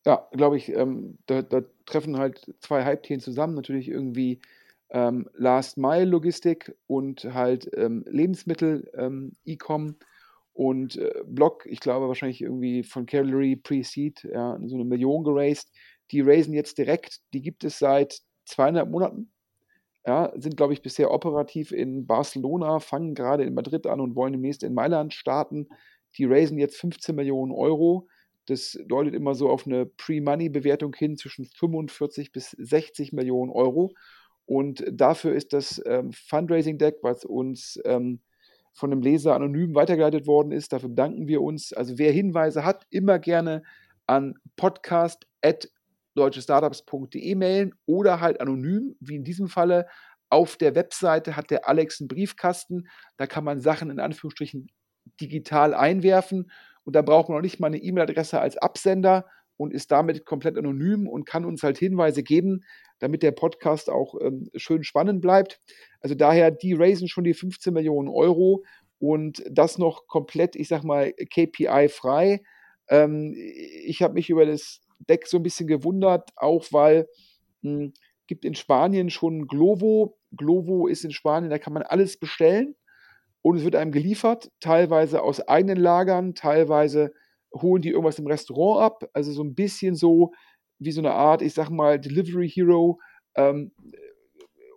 [0.06, 3.56] Ja, glaube ich, ähm, da, da, treffen halt zwei Hype-Themen zusammen.
[3.56, 4.42] Natürlich irgendwie
[4.90, 9.88] ähm, Last-Mile-Logistik und halt ähm, Lebensmittel-E-Com.
[9.88, 9.96] Ähm,
[10.54, 15.72] und äh, Block, ich glaube wahrscheinlich irgendwie von Cavalry Pre-Seed, ja, so eine Million geraced.
[16.12, 19.32] Die raisen jetzt direkt, die gibt es seit zweieinhalb Monaten.
[20.06, 24.32] Ja, sind, glaube ich, bisher operativ in Barcelona, fangen gerade in Madrid an und wollen
[24.32, 25.68] demnächst in Mailand starten.
[26.18, 28.08] Die raisen jetzt 15 Millionen Euro.
[28.46, 33.94] Das deutet immer so auf eine Pre-Money-Bewertung hin zwischen 45 bis 60 Millionen Euro.
[34.46, 38.22] Und dafür ist das ähm, Fundraising-Deck, was uns ähm,
[38.74, 40.72] von einem Leser anonym weitergeleitet worden ist.
[40.72, 41.74] Dafür bedanken wir uns.
[41.74, 43.64] Also wer Hinweise hat, immer gerne
[44.06, 44.36] an
[46.18, 49.88] podcast.deutschestartups.de mailen oder halt anonym, wie in diesem Falle.
[50.30, 52.90] Auf der Webseite hat der Alex einen Briefkasten.
[53.16, 54.68] Da kann man Sachen in Anführungsstrichen
[55.22, 56.52] digital einwerfen.
[56.84, 59.26] Und da braucht man auch nicht mal eine E-Mail-Adresse als Absender
[59.56, 62.64] und ist damit komplett anonym und kann uns halt Hinweise geben,
[63.00, 65.62] damit der Podcast auch ähm, schön spannend bleibt.
[66.02, 68.64] Also daher, die raisen schon die 15 Millionen Euro
[69.00, 72.42] und das noch komplett, ich sag mal, KPI-frei.
[72.90, 77.08] Ähm, ich habe mich über das Deck so ein bisschen gewundert, auch weil
[77.62, 77.94] mh, hm,
[78.28, 80.18] gibt in Spanien schon Glovo.
[80.36, 82.76] Glovo ist in Spanien, da kann man alles bestellen
[83.42, 87.14] und es wird einem geliefert, teilweise aus eigenen Lagern, teilweise
[87.54, 89.10] holen die irgendwas im Restaurant ab.
[89.14, 90.34] Also so ein bisschen so
[90.80, 93.00] wie so eine Art, ich sag mal, Delivery Hero.
[93.36, 93.72] Ähm,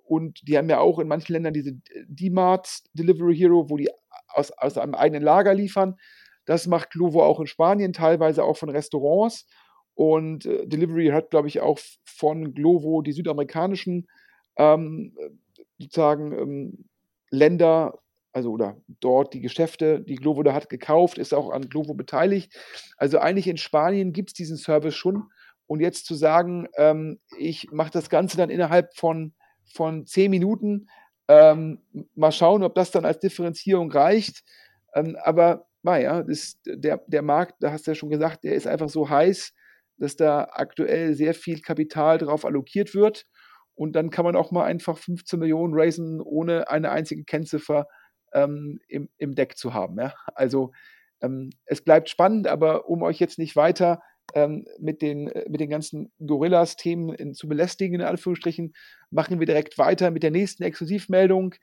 [0.05, 1.73] und die haben ja auch in manchen Ländern diese
[2.07, 3.89] D-Mart Delivery Hero, wo die
[4.29, 5.97] aus, aus einem eigenen Lager liefern.
[6.45, 9.47] Das macht Glovo auch in Spanien, teilweise auch von Restaurants.
[10.01, 14.09] Und äh, Delivery hat, glaube ich, auch von Glovo die südamerikanischen
[14.57, 15.15] ähm,
[15.79, 16.85] sozusagen ähm,
[17.29, 17.99] Länder,
[18.33, 22.51] also oder dort die Geschäfte, die Glovo da hat, gekauft, ist auch an Glovo beteiligt.
[22.97, 25.25] Also eigentlich in Spanien gibt es diesen Service schon.
[25.67, 29.35] Und jetzt zu sagen, ähm, ich mache das Ganze dann innerhalb von,
[29.67, 30.89] von zehn Minuten,
[31.29, 31.83] ähm,
[32.15, 34.45] mal schauen, ob das dann als Differenzierung reicht.
[34.95, 36.25] Ähm, aber naja,
[36.65, 39.53] der, der Markt, da hast du ja schon gesagt, der ist einfach so heiß,
[40.01, 43.27] dass da aktuell sehr viel Kapital drauf allokiert wird.
[43.75, 47.87] Und dann kann man auch mal einfach 15 Millionen raisen, ohne eine einzige Kennziffer
[48.33, 49.99] ähm, im, im Deck zu haben.
[49.99, 50.15] Ja?
[50.35, 50.73] Also
[51.21, 54.03] ähm, es bleibt spannend, aber um euch jetzt nicht weiter
[54.35, 58.75] ähm, mit, den, äh, mit den ganzen Gorillas-Themen zu belästigen, in Anführungsstrichen,
[59.11, 61.55] machen wir direkt weiter mit der nächsten Exklusivmeldung.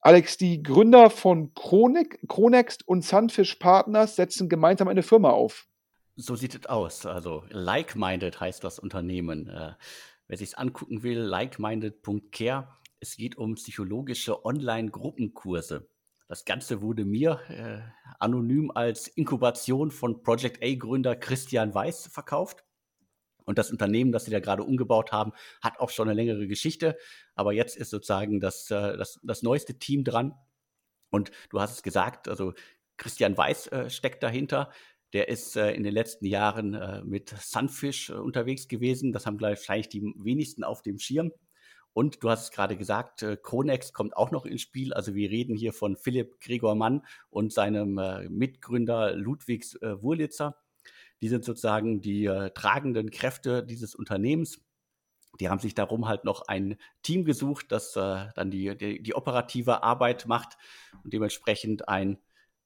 [0.00, 5.66] Alex, die Gründer von Chronext und Sunfish Partners setzen gemeinsam eine Firma auf.
[6.16, 7.06] So sieht es aus.
[7.06, 9.48] Also Like-Minded heißt das Unternehmen.
[9.48, 9.74] Äh,
[10.28, 12.68] wer sich es angucken will, likeminded.care.
[13.00, 15.88] Es geht um psychologische Online-Gruppenkurse.
[16.28, 17.80] Das Ganze wurde mir äh,
[18.18, 22.64] anonym als Inkubation von Project A-Gründer Christian Weiß verkauft.
[23.44, 26.96] Und das Unternehmen, das sie da gerade umgebaut haben, hat auch schon eine längere Geschichte.
[27.34, 30.34] Aber jetzt ist sozusagen das, äh, das, das neueste Team dran.
[31.10, 32.54] Und du hast es gesagt, also
[32.96, 34.70] Christian Weiß äh, steckt dahinter.
[35.14, 39.12] Der ist äh, in den letzten Jahren äh, mit Sunfish äh, unterwegs gewesen.
[39.12, 41.30] Das haben wahrscheinlich die wenigsten auf dem Schirm.
[41.92, 44.92] Und du hast es gerade gesagt, äh, Kronex kommt auch noch ins Spiel.
[44.92, 50.56] Also wir reden hier von Philipp Gregor Mann und seinem äh, Mitgründer Ludwigs äh, Wurlitzer.
[51.22, 54.60] Die sind sozusagen die äh, tragenden Kräfte dieses Unternehmens.
[55.38, 59.82] Die haben sich darum halt noch ein Team gesucht, das dann die, die, die, operative
[59.82, 60.56] Arbeit macht
[61.02, 62.18] und dementsprechend ein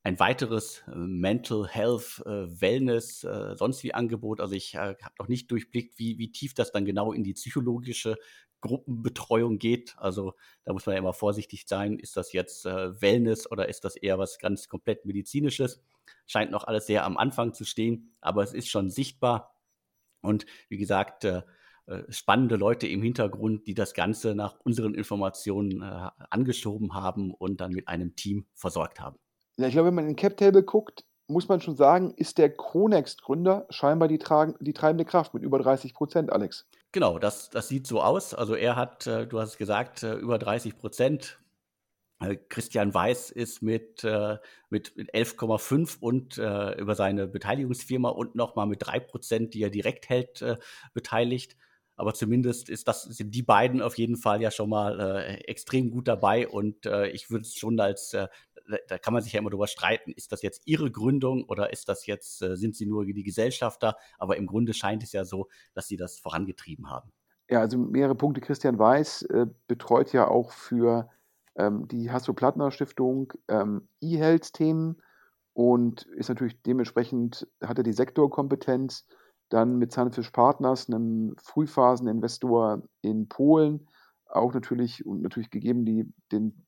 [0.05, 4.41] ein weiteres äh, Mental Health, äh, Wellness, äh, sonst wie Angebot.
[4.41, 8.17] Also ich habe noch nicht durchblickt, wie, wie tief das dann genau in die psychologische
[8.61, 9.97] Gruppenbetreuung geht.
[9.99, 10.35] Also
[10.65, 11.99] da muss man ja immer vorsichtig sein.
[11.99, 15.81] Ist das jetzt Wellness oder ist das eher was ganz komplett medizinisches?
[16.27, 19.55] Scheint noch alles sehr am Anfang zu stehen, aber es ist schon sichtbar.
[20.23, 21.25] Und wie gesagt,
[22.09, 27.87] spannende Leute im Hintergrund, die das Ganze nach unseren Informationen angeschoben haben und dann mit
[27.87, 29.21] einem Team versorgt haben.
[29.59, 32.57] Ja, ich glaube, wenn man in den Cap-Table guckt, muss man schon sagen, ist der
[32.57, 36.67] Chronext-Gründer scheinbar die, tragen, die treibende Kraft mit über 30 Prozent, Alex.
[36.93, 38.35] Genau, das, das sieht so aus.
[38.35, 41.39] Also er hat, äh, du hast es gesagt, äh, über 30 Prozent.
[42.21, 44.05] Äh, Christian Weiß ist mit,
[44.71, 50.43] mit 11,5 und über seine Beteiligungsfirma und nochmal mit 3 Prozent, die er direkt hält,
[50.95, 51.57] beteiligt.
[51.97, 56.07] Aber zumindest ist das, sind die beiden auf jeden Fall ja schon mal extrem gut
[56.07, 58.17] dabei und ich würde es schon als
[58.89, 61.89] da kann man sich ja immer darüber streiten, ist das jetzt ihre Gründung oder ist
[61.89, 63.97] das jetzt, äh, sind sie nur die Gesellschafter?
[64.19, 67.13] Aber im Grunde scheint es ja so, dass sie das vorangetrieben haben.
[67.51, 68.41] Ja, also mehrere Punkte.
[68.41, 71.09] Christian Weiß äh, betreut ja auch für
[71.57, 75.01] ähm, die Hasso-Plattner-Stiftung ähm, E-Health-Themen
[75.55, 79.07] und ist natürlich dementsprechend, hat er die Sektorkompetenz.
[79.49, 83.89] Dann mit Zahnfisch Partners, einem Frühphaseninvestor in Polen,
[84.27, 86.67] auch natürlich und natürlich gegeben die, den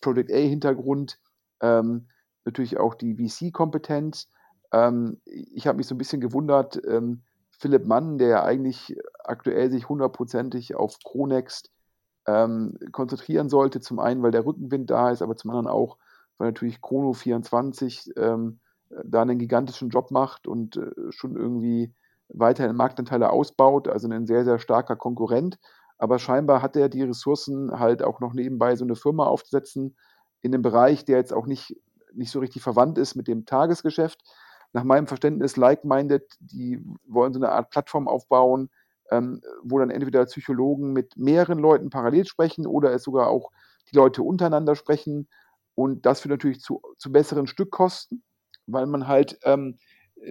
[0.00, 1.20] Project A-Hintergrund,
[1.62, 2.08] ähm,
[2.44, 4.28] natürlich auch die VC-Kompetenz.
[4.72, 9.88] Ähm, ich habe mich so ein bisschen gewundert, ähm, Philipp Mann, der eigentlich aktuell sich
[9.88, 11.70] hundertprozentig auf Chronext
[12.26, 15.98] ähm, konzentrieren sollte, zum einen, weil der Rückenwind da ist, aber zum anderen auch,
[16.38, 18.60] weil natürlich Chrono 24 ähm,
[19.04, 21.94] da einen gigantischen Job macht und äh, schon irgendwie
[22.28, 25.58] weiterhin Marktanteile ausbaut, also ein sehr, sehr starker Konkurrent.
[25.98, 29.96] Aber scheinbar hat er die Ressourcen, halt auch noch nebenbei so eine Firma aufzusetzen,
[30.42, 31.76] in einem Bereich, der jetzt auch nicht,
[32.12, 34.20] nicht so richtig verwandt ist mit dem Tagesgeschäft.
[34.72, 38.70] Nach meinem Verständnis, Like-Minded, die wollen so eine Art Plattform aufbauen,
[39.10, 43.50] ähm, wo dann entweder Psychologen mit mehreren Leuten parallel sprechen oder es sogar auch
[43.90, 45.28] die Leute untereinander sprechen.
[45.74, 48.22] Und das führt natürlich zu, zu besseren Stückkosten,
[48.66, 49.78] weil man halt ähm,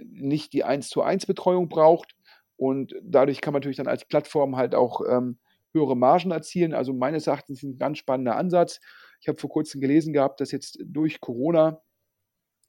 [0.04, 2.14] nicht die 1 zu 1 Betreuung braucht.
[2.56, 5.38] Und dadurch kann man natürlich dann als Plattform halt auch ähm,
[5.72, 6.74] höhere Margen erzielen.
[6.74, 8.80] Also meines Erachtens ein ganz spannender Ansatz.
[9.22, 11.80] Ich habe vor kurzem gelesen gehabt, dass jetzt durch Corona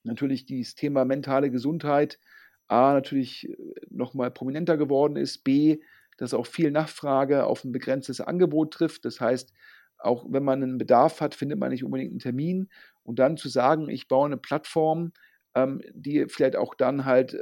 [0.04, 2.20] natürlich dieses Thema mentale Gesundheit
[2.68, 3.58] A natürlich äh,
[3.90, 5.80] nochmal prominenter geworden ist, B,
[6.18, 9.04] dass auch viel Nachfrage auf ein begrenztes Angebot trifft.
[9.06, 9.52] Das heißt,
[9.98, 12.70] auch wenn man einen Bedarf hat, findet man nicht unbedingt einen Termin.
[13.02, 15.12] Und dann zu sagen, ich baue eine Plattform,
[15.56, 17.40] ähm, die vielleicht auch dann halt äh,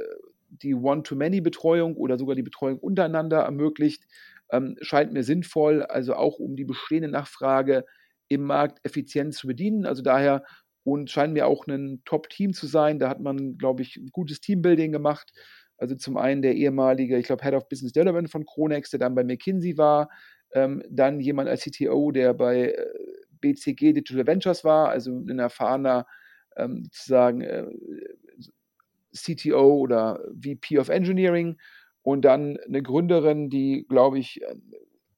[0.48, 4.04] die One-to-Many-Betreuung oder sogar die Betreuung untereinander ermöglicht,
[4.50, 7.84] ähm, scheint mir sinnvoll, also auch um die bestehende Nachfrage
[8.32, 9.86] im Markt effizient zu bedienen.
[9.86, 10.44] Also daher
[10.84, 12.98] und scheint mir auch ein Top-Team zu sein.
[12.98, 15.32] Da hat man, glaube ich, ein gutes Teambuilding gemacht.
[15.76, 19.14] Also zum einen der ehemalige, ich glaube, Head of Business Development von Kronex, der dann
[19.14, 20.08] bei McKinsey war.
[20.54, 22.86] Ähm, dann jemand als CTO, der bei äh,
[23.40, 26.06] BCG Digital Ventures war, also ein erfahrener
[26.56, 27.66] ähm, sozusagen äh,
[29.14, 31.58] CTO oder VP of Engineering.
[32.02, 34.54] Und dann eine Gründerin, die, glaube ich, äh,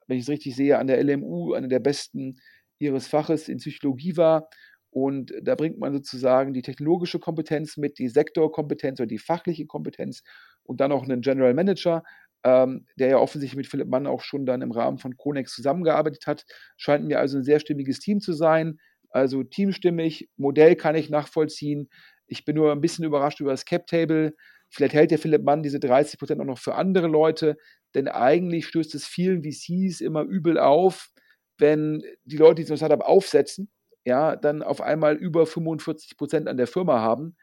[0.07, 2.37] wenn ich es richtig sehe, an der LMU eine der besten
[2.78, 4.48] ihres Faches in Psychologie war.
[4.90, 10.22] Und da bringt man sozusagen die technologische Kompetenz mit, die Sektorkompetenz oder die fachliche Kompetenz
[10.62, 12.04] und dann auch einen General Manager,
[12.44, 16.26] ähm, der ja offensichtlich mit Philipp Mann auch schon dann im Rahmen von Konex zusammengearbeitet
[16.26, 16.44] hat.
[16.76, 18.78] Scheint mir also ein sehr stimmiges Team zu sein.
[19.10, 21.88] Also teamstimmig, Modell kann ich nachvollziehen.
[22.26, 24.34] Ich bin nur ein bisschen überrascht über das Cap-Table.
[24.68, 27.56] Vielleicht hält der Philipp Mann diese 30 Prozent auch noch für andere Leute,
[27.94, 31.10] denn eigentlich stößt es vielen VCs immer übel auf,
[31.58, 33.70] wenn die Leute, die so ein Startup aufsetzen,
[34.04, 37.36] ja, dann auf einmal über 45 Prozent an der Firma haben.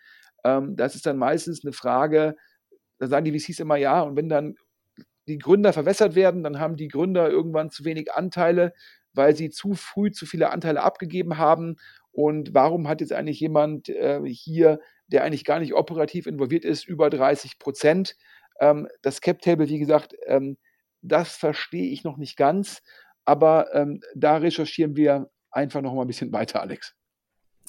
[0.43, 2.35] Ähm, das ist dann meistens eine Frage,
[2.99, 4.55] da sagen die VCs immer ja, und wenn dann
[5.27, 8.73] die Gründer verwässert werden, dann haben die Gründer irgendwann zu wenig Anteile,
[9.13, 11.77] weil sie zu früh zu viele Anteile abgegeben haben.
[12.11, 16.87] Und warum hat jetzt eigentlich jemand äh, hier, der eigentlich gar nicht operativ involviert ist,
[16.87, 18.15] über 30 Prozent?
[18.59, 20.57] Ähm, das Cap-Table, wie gesagt, ähm,
[21.01, 22.81] das verstehe ich noch nicht ganz.
[23.25, 26.95] Aber ähm, da recherchieren wir einfach noch mal ein bisschen weiter, Alex.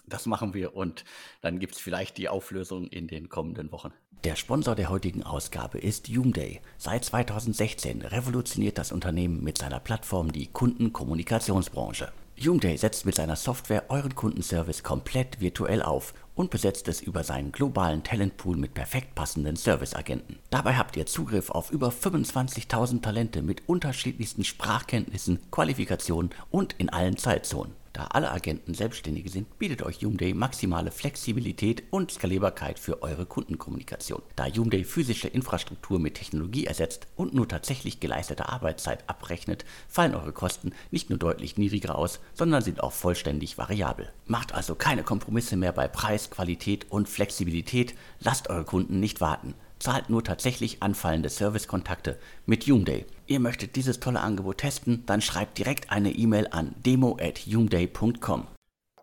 [0.06, 1.04] Das machen wir und
[1.40, 3.92] dann gibt es vielleicht die Auflösung in den kommenden Wochen.
[4.24, 6.60] Der Sponsor der heutigen Ausgabe ist Doomday.
[6.78, 12.12] Seit 2016 revolutioniert das Unternehmen mit seiner Plattform die Kundenkommunikationsbranche.
[12.40, 17.52] Doomday setzt mit seiner Software euren Kundenservice komplett virtuell auf und besetzt es über seinen
[17.52, 20.38] globalen Talentpool mit perfekt passenden Serviceagenten.
[20.50, 27.16] Dabei habt ihr Zugriff auf über 25.000 Talente mit unterschiedlichsten Sprachkenntnissen, Qualifikationen und in allen
[27.16, 27.74] Zeitzonen.
[27.92, 34.22] Da alle Agenten Selbstständige sind, bietet euch Joomday maximale Flexibilität und Skalierbarkeit für eure Kundenkommunikation.
[34.34, 40.32] Da Joomday physische Infrastruktur mit Technologie ersetzt und nur tatsächlich geleistete Arbeitszeit abrechnet, fallen eure
[40.32, 44.10] Kosten nicht nur deutlich niedriger aus, sondern sind auch vollständig variabel.
[44.26, 49.54] Macht also keine Kompromisse mehr bei Preis, Qualität und Flexibilität, lasst eure Kunden nicht warten
[49.82, 53.04] zahlt nur tatsächlich anfallende Servicekontakte mit Joomday.
[53.32, 58.46] Ihr möchtet dieses tolle Angebot testen, dann schreibt direkt eine E-Mail an demo@joomday.com.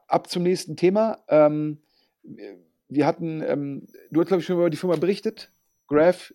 [0.07, 1.17] Ab zum nächsten Thema.
[1.29, 1.81] Ähm,
[2.89, 5.51] wir hatten, ähm, du hast glaube ich schon über die Firma berichtet,
[5.87, 6.31] Graph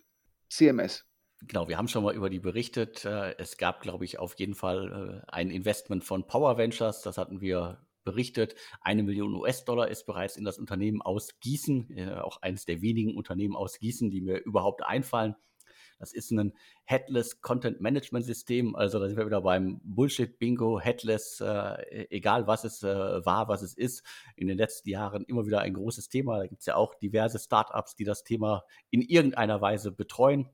[0.49, 1.05] CMS.
[1.47, 3.05] Genau, wir haben schon mal über die berichtet.
[3.05, 7.01] Äh, es gab, glaube ich, auf jeden Fall äh, ein Investment von Power Ventures.
[7.01, 12.15] Das hatten wir berichtet, eine Million US-Dollar ist bereits in das Unternehmen aus Gießen, äh,
[12.15, 15.37] auch eines der wenigen Unternehmen aus Gießen, die mir überhaupt einfallen.
[15.97, 16.53] Das ist ein
[16.83, 18.75] Headless Content Management System.
[18.75, 23.61] Also da sind wir wieder beim Bullshit-Bingo, Headless, äh, egal was es äh, war, was
[23.61, 24.03] es ist.
[24.35, 26.39] In den letzten Jahren immer wieder ein großes Thema.
[26.39, 30.49] Da gibt es ja auch diverse Startups, die das Thema in irgendeiner Weise betreuen.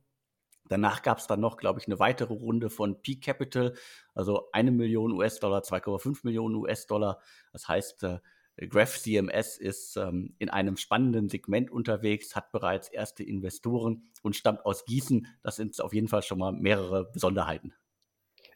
[0.70, 3.74] Danach gab es dann noch, glaube ich, eine weitere Runde von Peak Capital,
[4.14, 7.20] also eine Million US-Dollar, 2,5 Millionen US-Dollar.
[7.52, 8.20] Das heißt, äh,
[8.70, 14.66] Graph CMS ist ähm, in einem spannenden Segment unterwegs, hat bereits erste Investoren und stammt
[14.66, 15.28] aus Gießen.
[15.44, 17.74] Das sind auf jeden Fall schon mal mehrere Besonderheiten.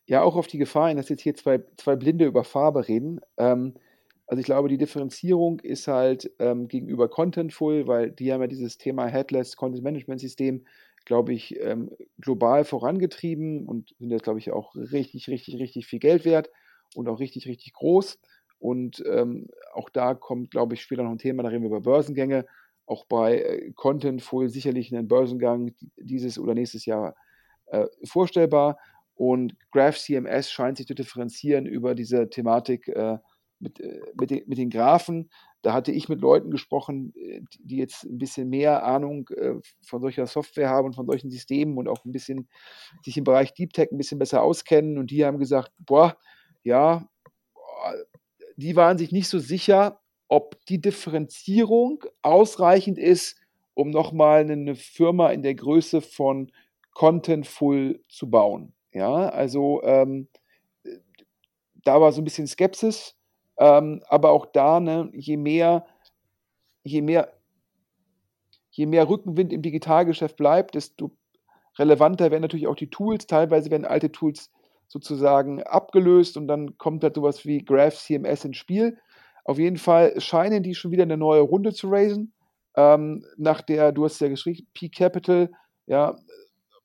[0.05, 3.19] Ja, auch auf die Gefahr hin, dass jetzt hier zwei, zwei Blinde über Farbe reden.
[3.37, 3.73] Ähm,
[4.27, 8.77] also ich glaube, die Differenzierung ist halt ähm, gegenüber Contentful, weil die haben ja dieses
[8.77, 10.65] Thema Headless Content Management System
[11.05, 15.99] glaube ich, ähm, global vorangetrieben und sind jetzt, glaube ich, auch richtig, richtig, richtig viel
[15.99, 16.49] Geld wert
[16.95, 18.19] und auch richtig, richtig groß.
[18.65, 21.81] Und ähm, auch da kommt, glaube ich, später noch ein Thema, da reden wir über
[21.81, 22.47] Börsengänge.
[22.87, 27.15] Auch bei äh, Contentful sicherlich einen Börsengang dieses oder nächstes Jahr
[27.67, 28.79] äh, vorstellbar.
[29.13, 33.19] Und Graph CMS scheint sich zu differenzieren über diese Thematik äh,
[33.59, 35.29] mit, äh, mit, den, mit den Graphen.
[35.61, 40.01] Da hatte ich mit Leuten gesprochen, äh, die jetzt ein bisschen mehr Ahnung äh, von
[40.01, 42.49] solcher Software haben und von solchen Systemen und auch ein bisschen
[43.03, 44.97] sich im Bereich Deep Tech ein bisschen besser auskennen.
[44.97, 46.17] Und die haben gesagt, boah,
[46.63, 47.07] ja,
[48.55, 53.37] die waren sich nicht so sicher, ob die Differenzierung ausreichend ist,
[53.73, 56.51] um nochmal eine Firma in der Größe von
[56.93, 58.73] Contentful zu bauen.
[58.91, 60.29] Ja, also ähm,
[61.83, 63.15] da war so ein bisschen Skepsis.
[63.57, 65.85] Ähm, aber auch da, ne, je mehr,
[66.83, 67.33] je mehr,
[68.69, 71.11] je mehr Rückenwind im Digitalgeschäft bleibt, desto
[71.77, 73.27] relevanter werden natürlich auch die Tools.
[73.27, 74.51] Teilweise werden alte Tools
[74.87, 78.97] sozusagen abgelöst und dann kommt halt sowas wie Graph CMS ins Spiel.
[79.43, 82.33] Auf jeden Fall scheinen die schon wieder eine neue Runde zu raisen.
[82.75, 85.51] Ähm, nach der, du hast ja geschrieben, P Capital,
[85.85, 86.15] ja,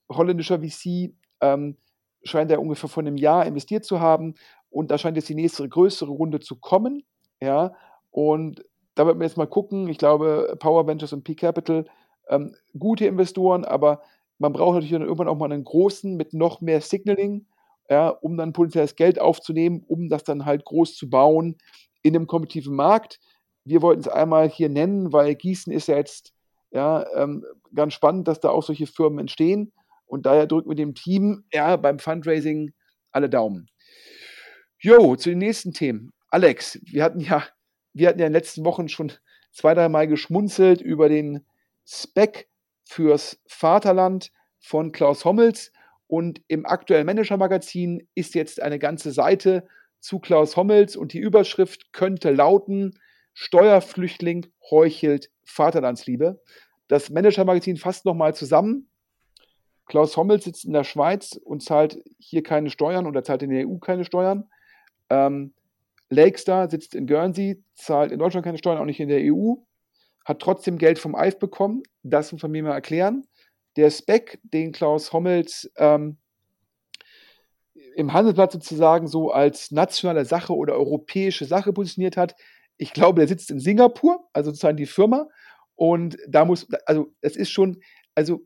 [0.09, 1.77] holländischer VC, ähm,
[2.23, 4.35] scheint er ungefähr vor einem Jahr investiert zu haben.
[4.69, 7.03] Und da scheint jetzt die nächste größere Runde zu kommen.
[7.41, 7.73] Ja,
[8.11, 8.63] und
[8.95, 9.87] da wird man jetzt mal gucken.
[9.89, 11.85] Ich glaube, Power Ventures und P Capital,
[12.29, 14.01] ähm, gute Investoren, aber
[14.37, 17.45] man braucht natürlich dann irgendwann auch mal einen großen mit noch mehr Signaling,
[17.91, 21.57] ja, um dann potenzielles Geld aufzunehmen, um das dann halt groß zu bauen
[22.03, 23.19] in einem kompetitiven Markt.
[23.65, 26.31] Wir wollten es einmal hier nennen, weil Gießen ist ja jetzt
[26.71, 29.73] ja, ähm, ganz spannend, dass da auch solche Firmen entstehen.
[30.05, 32.71] Und daher drücken wir dem Team ja, beim Fundraising
[33.11, 33.67] alle Daumen.
[34.79, 36.13] Jo, zu den nächsten Themen.
[36.29, 37.43] Alex, wir hatten ja,
[37.91, 39.11] wir hatten ja in den letzten Wochen schon
[39.51, 41.45] zwei, drei Mal geschmunzelt über den
[41.85, 42.47] Spec
[42.85, 45.73] fürs Vaterland von Klaus Hommels.
[46.11, 49.65] Und im aktuellen Manager-Magazin ist jetzt eine ganze Seite
[50.01, 52.99] zu Klaus Hommels und die Überschrift könnte lauten:
[53.33, 56.41] Steuerflüchtling heuchelt Vaterlandsliebe.
[56.89, 58.89] Das Manager-Magazin fasst nochmal zusammen.
[59.85, 63.65] Klaus Hommels sitzt in der Schweiz und zahlt hier keine Steuern oder zahlt in der
[63.65, 64.49] EU keine Steuern.
[65.09, 65.53] Ähm,
[66.09, 69.53] Lakestar sitzt in Guernsey, zahlt in Deutschland keine Steuern, auch nicht in der EU,
[70.25, 71.83] hat trotzdem Geld vom EIF bekommen.
[72.03, 73.25] Das muss man mir mal erklären.
[73.75, 76.17] Der Spec, den Klaus Hommels ähm,
[77.95, 82.35] im Handelsblatt sozusagen so als nationale Sache oder europäische Sache positioniert hat,
[82.77, 85.27] ich glaube, der sitzt in Singapur, also sozusagen die Firma.
[85.75, 87.81] Und da muss, also es ist schon,
[88.15, 88.41] also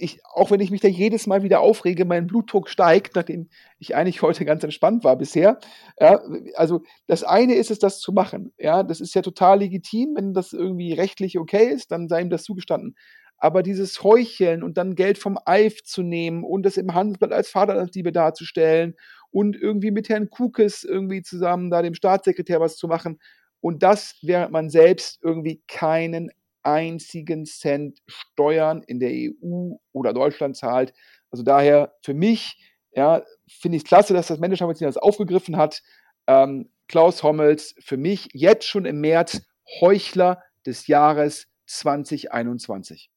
[0.00, 3.48] ich, auch wenn ich mich da jedes Mal wieder aufrege, mein Blutdruck steigt, nachdem
[3.78, 5.58] ich eigentlich heute ganz entspannt war bisher.
[5.98, 6.22] Ja,
[6.54, 8.52] also das eine ist es, das zu machen.
[8.56, 12.30] Ja, das ist ja total legitim, wenn das irgendwie rechtlich okay ist, dann sei ihm
[12.30, 12.96] das zugestanden.
[13.40, 17.50] Aber dieses Heucheln und dann Geld vom EIF zu nehmen und das im Handelsblatt als
[17.50, 18.94] Vaterlandsliebe darzustellen
[19.30, 23.18] und irgendwie mit Herrn Kukes irgendwie zusammen da dem Staatssekretär was zu machen
[23.60, 26.30] und das, während man selbst irgendwie keinen
[26.62, 30.92] einzigen Cent Steuern in der EU oder Deutschland zahlt.
[31.30, 32.58] Also daher für mich,
[32.92, 35.82] ja, finde ich es klasse, dass das Managermagazin das aufgegriffen hat.
[36.26, 39.42] Ähm, Klaus Hommels, für mich jetzt schon im März
[39.80, 43.10] Heuchler des Jahres 2021.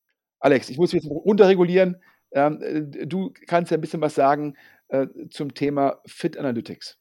[0.43, 2.01] Alex, ich muss jetzt runterregulieren.
[2.33, 4.55] Ähm, äh, du kannst ja ein bisschen was sagen
[4.89, 6.99] äh, zum Thema Fit Analytics.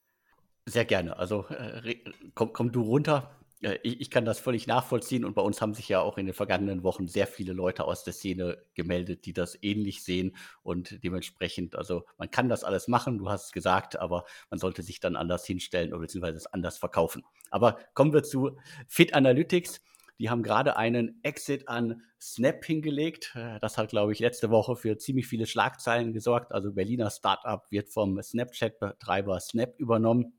[0.66, 1.16] Sehr gerne.
[1.16, 1.96] Also äh,
[2.36, 3.34] komm, komm du runter.
[3.60, 6.26] Äh, ich, ich, kann das völlig nachvollziehen und bei uns haben sich ja auch in
[6.26, 11.02] den vergangenen Wochen sehr viele Leute aus der Szene gemeldet, die das ähnlich sehen und
[11.02, 15.00] dementsprechend, also man kann das alles machen, du hast es gesagt, aber man sollte sich
[15.00, 17.24] dann anders hinstellen oder beziehungsweise es anders verkaufen.
[17.50, 19.80] Aber kommen wir zu Fit Analytics.
[20.22, 23.32] Die haben gerade einen Exit an Snap hingelegt.
[23.34, 26.52] Äh, das hat, glaube ich, letzte Woche für ziemlich viele Schlagzeilen gesorgt.
[26.52, 30.38] Also Berliner Startup wird vom Snapchat-Betreiber Snap übernommen.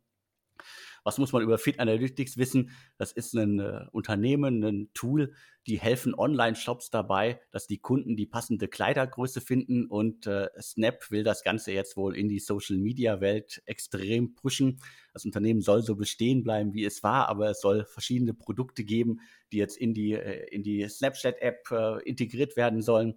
[1.03, 2.71] Was muss man über Fit Analytics wissen?
[2.97, 5.33] Das ist ein äh, Unternehmen, ein Tool,
[5.67, 11.23] die helfen Online-Shops dabei, dass die Kunden die passende Kleidergröße finden und äh, Snap will
[11.23, 14.79] das Ganze jetzt wohl in die Social-Media-Welt extrem pushen.
[15.13, 19.21] Das Unternehmen soll so bestehen bleiben, wie es war, aber es soll verschiedene Produkte geben,
[19.51, 23.15] die jetzt in die, äh, in die Snapchat-App äh, integriert werden sollen.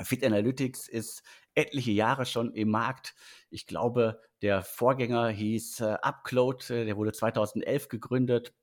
[0.00, 1.22] Fit Analytics ist
[1.54, 3.14] etliche Jahre schon im Markt.
[3.50, 8.54] Ich glaube, der Vorgänger hieß äh, Upload, äh, der wurde 2011 gegründet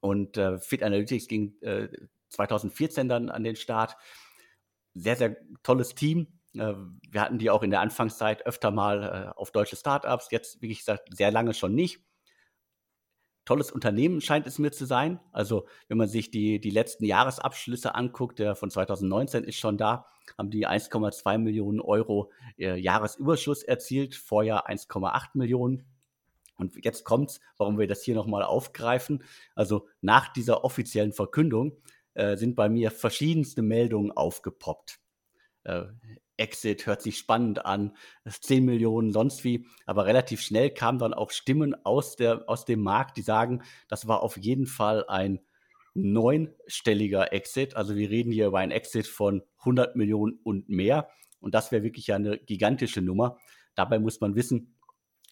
[0.00, 1.88] und äh, Fit Analytics ging äh,
[2.30, 3.96] 2014 dann an den Start.
[4.94, 6.38] Sehr, sehr tolles Team.
[6.54, 6.74] Äh,
[7.10, 10.68] wir hatten die auch in der Anfangszeit öfter mal äh, auf deutsche Startups, jetzt, wie
[10.68, 12.00] gesagt, sehr lange schon nicht
[13.44, 15.20] tolles Unternehmen scheint es mir zu sein.
[15.32, 20.06] Also wenn man sich die, die letzten Jahresabschlüsse anguckt, der von 2019 ist schon da,
[20.38, 25.84] haben die 1,2 Millionen Euro äh, Jahresüberschuss erzielt, vorher 1,8 Millionen.
[26.56, 29.24] Und jetzt kommt's, warum wir das hier nochmal aufgreifen.
[29.54, 31.76] Also nach dieser offiziellen Verkündung
[32.14, 35.00] äh, sind bei mir verschiedenste Meldungen aufgepoppt.
[35.64, 35.84] Äh,
[36.42, 37.96] Exit hört sich spannend an,
[38.28, 39.66] 10 Millionen, sonst wie.
[39.86, 44.08] Aber relativ schnell kamen dann auch Stimmen aus, der, aus dem Markt, die sagen, das
[44.08, 45.40] war auf jeden Fall ein
[45.94, 47.76] neunstelliger Exit.
[47.76, 51.08] Also wir reden hier über einen Exit von 100 Millionen und mehr.
[51.40, 53.38] Und das wäre wirklich eine gigantische Nummer.
[53.74, 54.74] Dabei muss man wissen,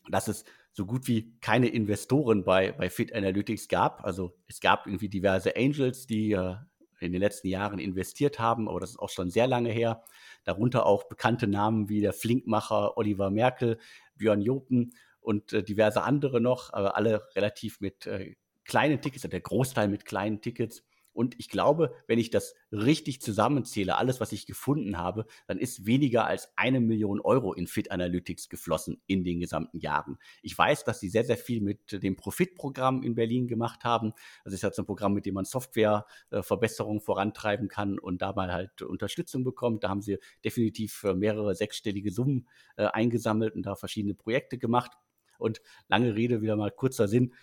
[0.09, 4.05] dass es so gut wie keine Investoren bei, bei Fit Analytics gab.
[4.05, 6.57] Also es gab irgendwie diverse Angels, die äh,
[7.01, 10.03] in den letzten Jahren investiert haben, aber das ist auch schon sehr lange her.
[10.45, 13.79] Darunter auch bekannte Namen wie der Flinkmacher Oliver Merkel,
[14.17, 19.41] Björn Jopen und äh, diverse andere noch, aber alle relativ mit äh, kleinen Tickets, der
[19.41, 20.85] Großteil mit kleinen Tickets.
[21.13, 25.87] Und ich glaube, wenn ich das richtig zusammenzähle, alles, was ich gefunden habe, dann ist
[25.87, 30.19] weniger als eine Million Euro in Fit Analytics geflossen in den gesamten Jahren.
[30.43, 34.13] Ich weiß, dass sie sehr, sehr viel mit dem Profit-Programm in Berlin gemacht haben.
[34.45, 38.83] Das ist ja so ein Programm, mit dem man Softwareverbesserungen vorantreiben kann und dabei halt
[38.83, 39.85] Unterstützung bekommt.
[39.85, 42.47] Da haben sie definitiv mehrere sechsstellige Summen
[42.77, 44.93] äh, eingesammelt und da verschiedene Projekte gemacht.
[45.39, 47.35] Und lange Rede, wieder mal kurzer Sinn.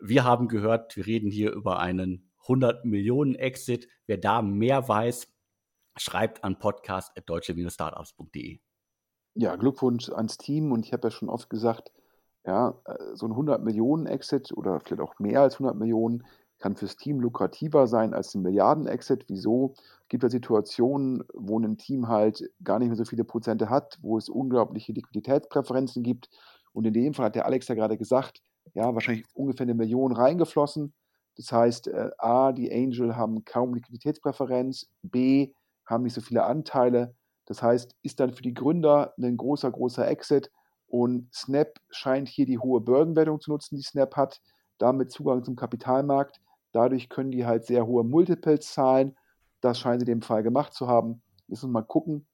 [0.00, 3.88] Wir haben gehört, wir reden hier über einen 100 Millionen Exit.
[4.06, 5.28] Wer da mehr weiß,
[5.96, 8.60] schreibt an podcast.deutsche-startups.de.
[9.34, 11.92] Ja, Glückwunsch ans Team und ich habe ja schon oft gesagt,
[12.44, 16.24] ja, äh, so ein 100 Millionen Exit oder vielleicht auch mehr als 100 Millionen
[16.58, 19.24] kann fürs Team lukrativer sein als ein Milliarden-Exit.
[19.28, 19.74] Wieso?
[20.02, 23.98] Es gibt ja Situationen, wo ein Team halt gar nicht mehr so viele Prozente hat,
[24.00, 26.28] wo es unglaubliche Liquiditätspräferenzen gibt.
[26.72, 28.42] Und in dem Fall hat der Alex ja gerade gesagt,
[28.74, 30.94] ja, wahrscheinlich ungefähr eine Million reingeflossen.
[31.36, 35.52] Das heißt, äh, A, die Angel haben kaum Liquiditätspräferenz, B,
[35.86, 37.14] haben nicht so viele Anteile.
[37.46, 40.50] Das heißt, ist dann für die Gründer ein großer, großer Exit
[40.86, 44.42] und Snap scheint hier die hohe Börsenwertung zu nutzen, die Snap hat,
[44.76, 46.40] damit Zugang zum Kapitalmarkt.
[46.72, 49.16] Dadurch können die halt sehr hohe Multiples zahlen.
[49.62, 51.22] Das scheinen sie dem Fall gemacht zu haben.
[51.48, 52.26] Jetzt muss mal gucken,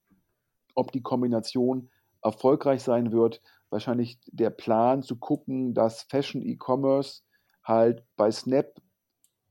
[0.75, 1.89] ob die Kombination
[2.23, 3.41] erfolgreich sein wird.
[3.71, 7.23] Wahrscheinlich der Plan zu gucken, dass Fashion E-Commerce
[7.63, 8.75] halt bei Snap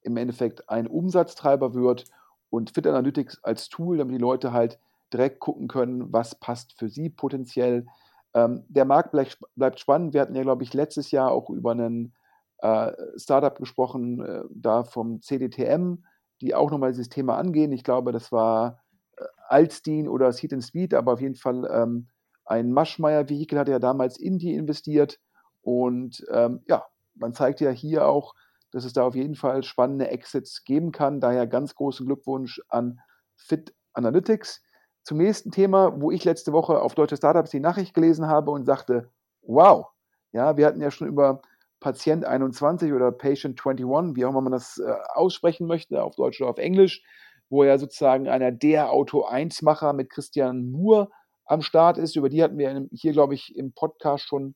[0.07, 2.05] im Endeffekt ein Umsatztreiber wird
[2.49, 4.79] und Fit Analytics als Tool, damit die Leute halt
[5.13, 7.85] direkt gucken können, was passt für sie potenziell.
[8.33, 10.13] Ähm, der Markt bleibt, bleibt, spannend.
[10.13, 12.13] Wir hatten ja, glaube ich, letztes Jahr auch über einen
[12.59, 16.03] äh, Startup gesprochen, äh, da vom CDTM,
[16.41, 17.71] die auch nochmal dieses Thema angehen.
[17.71, 18.81] Ich glaube, das war
[19.17, 22.07] äh, Alstein oder Seed and Speed, aber auf jeden Fall ähm,
[22.45, 25.19] ein Maschmeyer-Vehikel hat ja damals in die investiert.
[25.61, 26.85] Und ähm, ja,
[27.15, 28.33] man zeigt ja hier auch,
[28.71, 31.19] dass es da auf jeden Fall spannende Exits geben kann.
[31.19, 32.99] Daher ganz großen Glückwunsch an
[33.35, 34.63] Fit Analytics.
[35.03, 38.65] Zum nächsten Thema, wo ich letzte Woche auf Deutsche Startups die Nachricht gelesen habe und
[38.65, 39.09] sagte,
[39.41, 39.87] wow,
[40.33, 41.41] ja, wir hatten ja schon über
[41.79, 46.41] Patient 21 oder Patient 21, wie auch immer man das äh, aussprechen möchte, auf Deutsch
[46.41, 47.03] oder auf Englisch,
[47.49, 51.09] wo ja sozusagen einer der Auto 1-Macher mit Christian Moore
[51.45, 52.15] am Start ist.
[52.15, 54.55] Über die hatten wir hier, glaube ich, im Podcast schon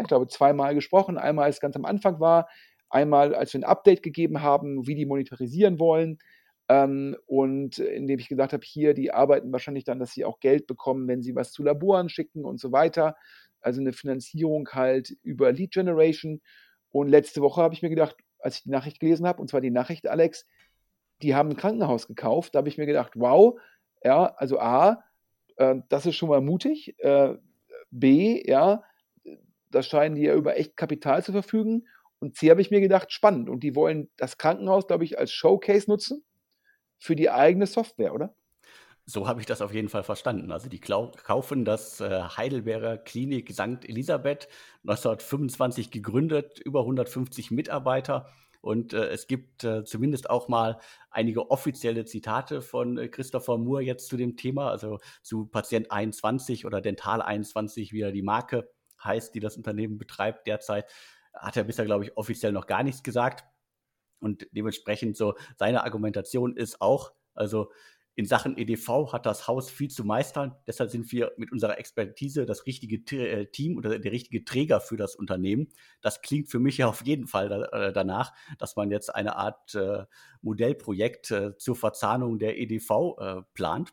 [0.00, 1.18] ich glaube, zweimal gesprochen.
[1.18, 2.48] Einmal, als es ganz am Anfang war,
[2.88, 6.18] einmal, als wir ein Update gegeben haben, wie die monetarisieren wollen.
[6.68, 10.66] Ähm, und indem ich gesagt habe, hier, die arbeiten wahrscheinlich dann, dass sie auch Geld
[10.66, 13.16] bekommen, wenn sie was zu Laboren schicken und so weiter.
[13.60, 16.40] Also eine Finanzierung halt über Lead Generation.
[16.90, 19.60] Und letzte Woche habe ich mir gedacht, als ich die Nachricht gelesen habe, und zwar
[19.60, 20.46] die Nachricht, Alex,
[21.22, 22.54] die haben ein Krankenhaus gekauft.
[22.54, 23.58] Da habe ich mir gedacht, wow,
[24.04, 25.04] ja, also A,
[25.56, 26.98] äh, das ist schon mal mutig.
[26.98, 27.34] Äh,
[27.90, 28.82] B, ja,
[29.70, 31.86] da scheinen die ja über echt Kapital zu verfügen.
[32.18, 33.48] Und C habe ich mir gedacht, spannend.
[33.48, 36.24] Und die wollen das Krankenhaus, glaube ich, als Showcase nutzen
[36.98, 38.34] für die eigene Software, oder?
[39.08, 40.50] So habe ich das auf jeden Fall verstanden.
[40.50, 43.88] Also die kaufen das äh, Heidelberger Klinik St.
[43.88, 44.48] Elisabeth,
[44.82, 48.28] 1925 gegründet, über 150 Mitarbeiter.
[48.62, 53.82] Und äh, es gibt äh, zumindest auch mal einige offizielle Zitate von äh, Christopher Moore
[53.82, 58.68] jetzt zu dem Thema, also zu Patient 21 oder Dental 21, wie er die Marke
[59.04, 60.90] heißt, die das Unternehmen betreibt derzeit.
[61.36, 63.44] Hat er bisher, glaube ich, offiziell noch gar nichts gesagt.
[64.18, 67.70] Und dementsprechend so seine Argumentation ist auch, also
[68.18, 70.56] in Sachen EDV hat das Haus viel zu meistern.
[70.66, 74.96] Deshalb sind wir mit unserer Expertise das richtige äh, Team oder der richtige Träger für
[74.96, 75.68] das Unternehmen.
[76.00, 79.74] Das klingt für mich ja auf jeden Fall äh, danach, dass man jetzt eine Art
[79.74, 80.06] äh,
[80.40, 83.92] Modellprojekt zur Verzahnung der EDV plant.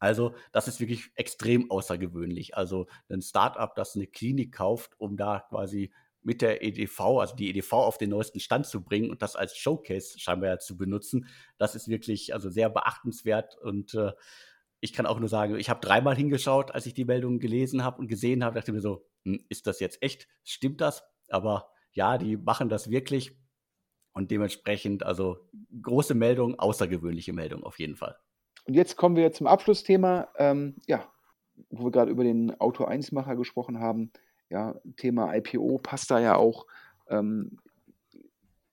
[0.00, 2.56] Also das ist wirklich extrem außergewöhnlich.
[2.56, 5.92] Also ein Startup, das eine Klinik kauft, um da quasi
[6.22, 9.56] mit der EDV, also die EDV auf den neuesten Stand zu bringen und das als
[9.56, 11.26] Showcase scheinbar zu benutzen,
[11.58, 14.12] das ist wirklich also sehr beachtenswert und äh,
[14.80, 17.98] ich kann auch nur sagen, ich habe dreimal hingeschaut, als ich die Meldung gelesen habe
[17.98, 20.26] und gesehen habe, dachte mir so, hm, ist das jetzt echt?
[20.42, 21.04] Stimmt das?
[21.28, 23.36] Aber ja, die machen das wirklich
[24.12, 25.48] und dementsprechend also
[25.82, 28.16] große Meldung, außergewöhnliche Meldung auf jeden Fall.
[28.66, 31.10] Und jetzt kommen wir zum Abschlussthema, ähm, ja,
[31.70, 34.12] wo wir gerade über den Auto 1-Macher gesprochen haben.
[34.50, 36.66] Ja, Thema IPO passt da ja auch
[37.08, 37.58] ähm,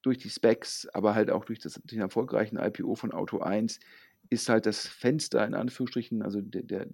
[0.01, 3.79] durch die Specs, aber halt auch durch das, den erfolgreichen IPO von Auto 1
[4.29, 6.87] ist halt das Fenster in Anführungsstrichen, also der, der,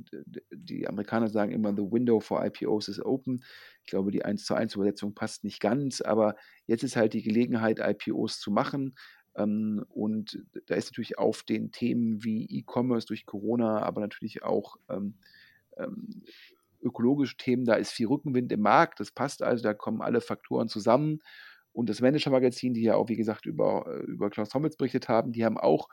[0.51, 3.43] die Amerikaner sagen immer, the window for IPOs is open.
[3.81, 6.36] Ich glaube, die 1 zu 1 Übersetzung passt nicht ganz, aber
[6.67, 8.95] jetzt ist halt die Gelegenheit, IPOs zu machen.
[9.36, 14.77] Ähm, und da ist natürlich auf den Themen wie E-Commerce durch Corona, aber natürlich auch
[14.89, 15.15] ähm,
[15.77, 16.23] ähm,
[16.84, 20.67] ökologische Themen, da ist viel Rückenwind im Markt, das passt also, da kommen alle Faktoren
[20.67, 21.19] zusammen.
[21.71, 25.31] Und das Manager-Magazin, die ja auch, wie gesagt, über, äh, über Klaus Hommels berichtet haben,
[25.31, 25.89] die haben auch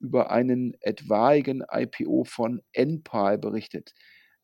[0.00, 3.92] über einen etwaigen IPO von NPAL berichtet.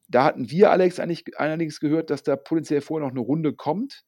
[0.09, 4.05] Da hatten wir, Alex, eigentlich allerdings gehört, dass da potenziell vorher noch eine Runde kommt.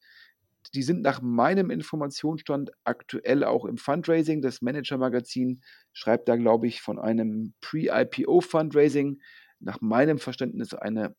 [0.74, 4.42] Die sind nach meinem Informationsstand aktuell auch im Fundraising.
[4.42, 5.62] Das Manager-Magazin
[5.92, 9.20] schreibt da, glaube ich, von einem Pre-IPO-Fundraising.
[9.60, 11.14] Nach meinem Verständnis eine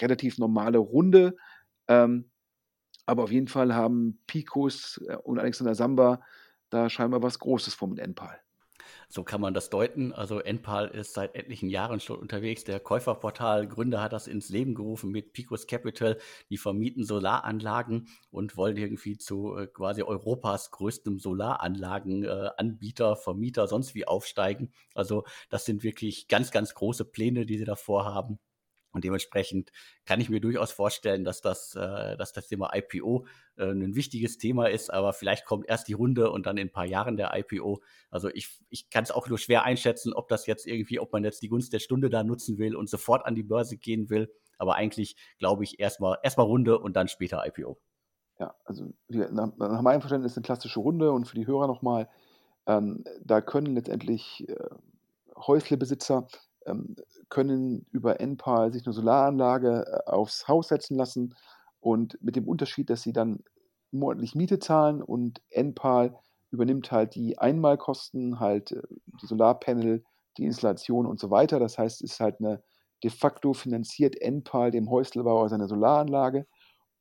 [0.00, 1.36] relativ normale Runde.
[1.88, 2.30] Ähm,
[3.04, 6.22] aber auf jeden Fall haben Picos äh, und Alexander Samba
[6.70, 8.40] da scheinbar was Großes vor mit NPAL.
[9.08, 10.12] So kann man das deuten.
[10.12, 12.64] Also NPAL ist seit etlichen Jahren schon unterwegs.
[12.64, 16.16] Der Käuferportal-Gründer hat das ins Leben gerufen mit Picos Capital.
[16.48, 24.06] Die vermieten Solaranlagen und wollen irgendwie zu äh, quasi Europas größtem Solaranlagenanbieter, Vermieter, sonst wie
[24.06, 24.72] aufsteigen.
[24.94, 28.38] Also das sind wirklich ganz, ganz große Pläne, die sie davor haben.
[28.92, 29.72] Und dementsprechend
[30.04, 33.26] kann ich mir durchaus vorstellen, dass das, äh, dass das Thema IPO
[33.56, 36.72] äh, ein wichtiges Thema ist, aber vielleicht kommt erst die Runde und dann in ein
[36.72, 37.80] paar Jahren der IPO.
[38.10, 41.24] Also ich, ich kann es auch nur schwer einschätzen, ob das jetzt irgendwie, ob man
[41.24, 44.30] jetzt die Gunst der Stunde da nutzen will und sofort an die Börse gehen will.
[44.58, 47.78] Aber eigentlich glaube ich erstmal erstmal Runde und dann später IPO.
[48.38, 52.08] Ja, also nach, nach meinem Verständnis eine klassische Runde und für die Hörer nochmal,
[52.66, 54.68] ähm, da können letztendlich äh,
[55.36, 56.26] Häuslebesitzer
[56.66, 56.96] ähm,
[57.32, 61.34] können über NPAL sich eine Solaranlage äh, aufs Haus setzen lassen
[61.80, 63.42] und mit dem Unterschied, dass sie dann
[63.90, 66.14] monatlich Miete zahlen und NPAL
[66.50, 68.82] übernimmt halt die Einmalkosten, halt äh,
[69.22, 70.04] die Solarpanel,
[70.36, 71.58] die Installation und so weiter.
[71.58, 72.62] Das heißt, es ist halt eine
[73.02, 76.46] de facto finanziert NPAL dem Häuslebauer seine Solaranlage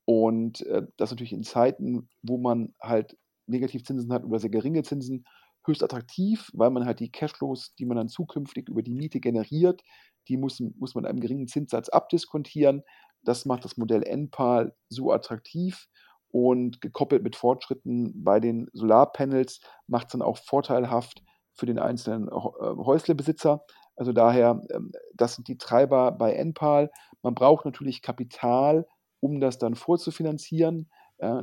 [0.06, 3.18] und äh, das natürlich in Zeiten, wo man halt
[3.48, 5.26] Negativzinsen hat oder sehr geringe Zinsen,
[5.66, 9.82] höchst attraktiv, weil man halt die Cashflows, die man dann zukünftig über die Miete generiert,
[10.28, 12.84] die muss, muss man einem geringen Zinssatz abdiskontieren.
[13.24, 15.88] Das macht das Modell NPAL so attraktiv
[16.30, 22.28] und gekoppelt mit Fortschritten bei den Solarpanels macht es dann auch vorteilhaft für den einzelnen
[22.30, 23.66] äh, Häuslebesitzer.
[23.96, 26.90] Also daher, ähm, das sind die Treiber bei NPAL.
[27.22, 28.88] Man braucht natürlich Kapital,
[29.20, 30.90] um das dann vorzufinanzieren,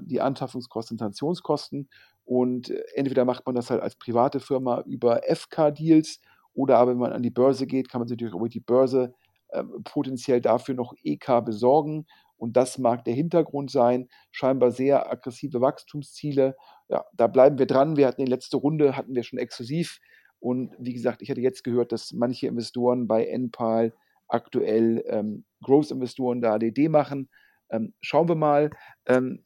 [0.00, 1.88] die Anschaffungskosten, Installationskosten.
[2.28, 6.20] Und äh, entweder macht man das halt als private Firma über FK-Deals
[6.58, 9.14] oder aber wenn man an die Börse geht, kann man sich über die Börse
[9.50, 12.06] äh, potenziell dafür noch EK besorgen
[12.36, 14.08] Und das mag der Hintergrund sein.
[14.32, 16.56] Scheinbar sehr aggressive Wachstumsziele.
[16.88, 17.96] Ja, da bleiben wir dran.
[17.96, 20.00] Wir hatten die letzte Runde, hatten wir schon exklusiv.
[20.40, 23.92] Und wie gesagt, ich hatte jetzt gehört, dass manche Investoren bei NPAL
[24.26, 27.28] aktuell ähm, Growth-Investoren da ADD machen.
[27.70, 28.70] Ähm, schauen wir mal.
[29.06, 29.44] Ähm,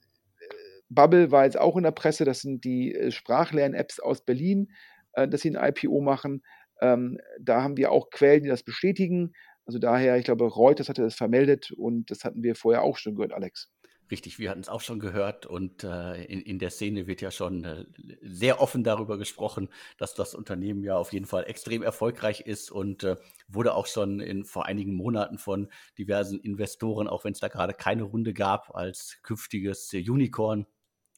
[0.88, 2.24] Bubble war jetzt auch in der Presse.
[2.24, 4.68] Das sind die äh, Sprachlern-Apps aus Berlin,
[5.12, 6.42] äh, dass sie ein IPO machen.
[6.82, 9.32] Ähm, da haben wir auch Quellen, die das bestätigen.
[9.64, 13.14] Also daher, ich glaube, Reuters hatte das vermeldet und das hatten wir vorher auch schon
[13.14, 13.70] gehört, Alex.
[14.10, 17.30] Richtig, wir hatten es auch schon gehört und äh, in, in der Szene wird ja
[17.30, 17.86] schon äh,
[18.20, 23.04] sehr offen darüber gesprochen, dass das Unternehmen ja auf jeden Fall extrem erfolgreich ist und
[23.04, 23.16] äh,
[23.48, 27.72] wurde auch schon in, vor einigen Monaten von diversen Investoren, auch wenn es da gerade
[27.72, 30.66] keine Runde gab, als künftiges Unicorn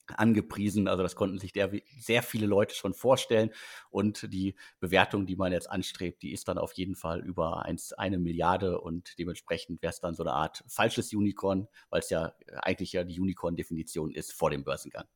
[0.08, 0.88] angepriesen.
[0.88, 3.50] Also das konnten sich der, sehr viele Leute schon vorstellen.
[3.90, 7.92] Und die Bewertung, die man jetzt anstrebt, die ist dann auf jeden Fall über eins,
[7.92, 12.34] eine Milliarde und dementsprechend wäre es dann so eine Art falsches Unicorn, weil es ja
[12.62, 15.06] eigentlich ja die Unicorn-Definition ist vor dem Börsengang.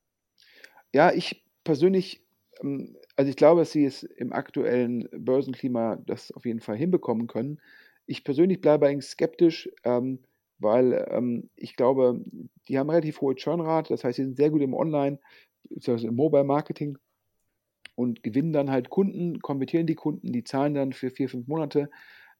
[0.95, 2.23] Ja, ich persönlich,
[2.63, 7.27] ähm, also ich glaube, dass sie es im aktuellen Börsenklima das auf jeden Fall hinbekommen
[7.27, 7.61] können.
[8.07, 9.69] Ich persönlich bleibe eigentlich skeptisch.
[9.85, 10.21] Ähm,
[10.59, 12.21] weil ähm, ich glaube,
[12.69, 15.19] die haben relativ hohe Churnrate, das heißt, sie sind sehr gut im Online,
[15.71, 16.99] im Mobile Marketing
[17.95, 21.91] und gewinnen dann halt Kunden, konvertieren die Kunden, die zahlen dann für vier, fünf Monate,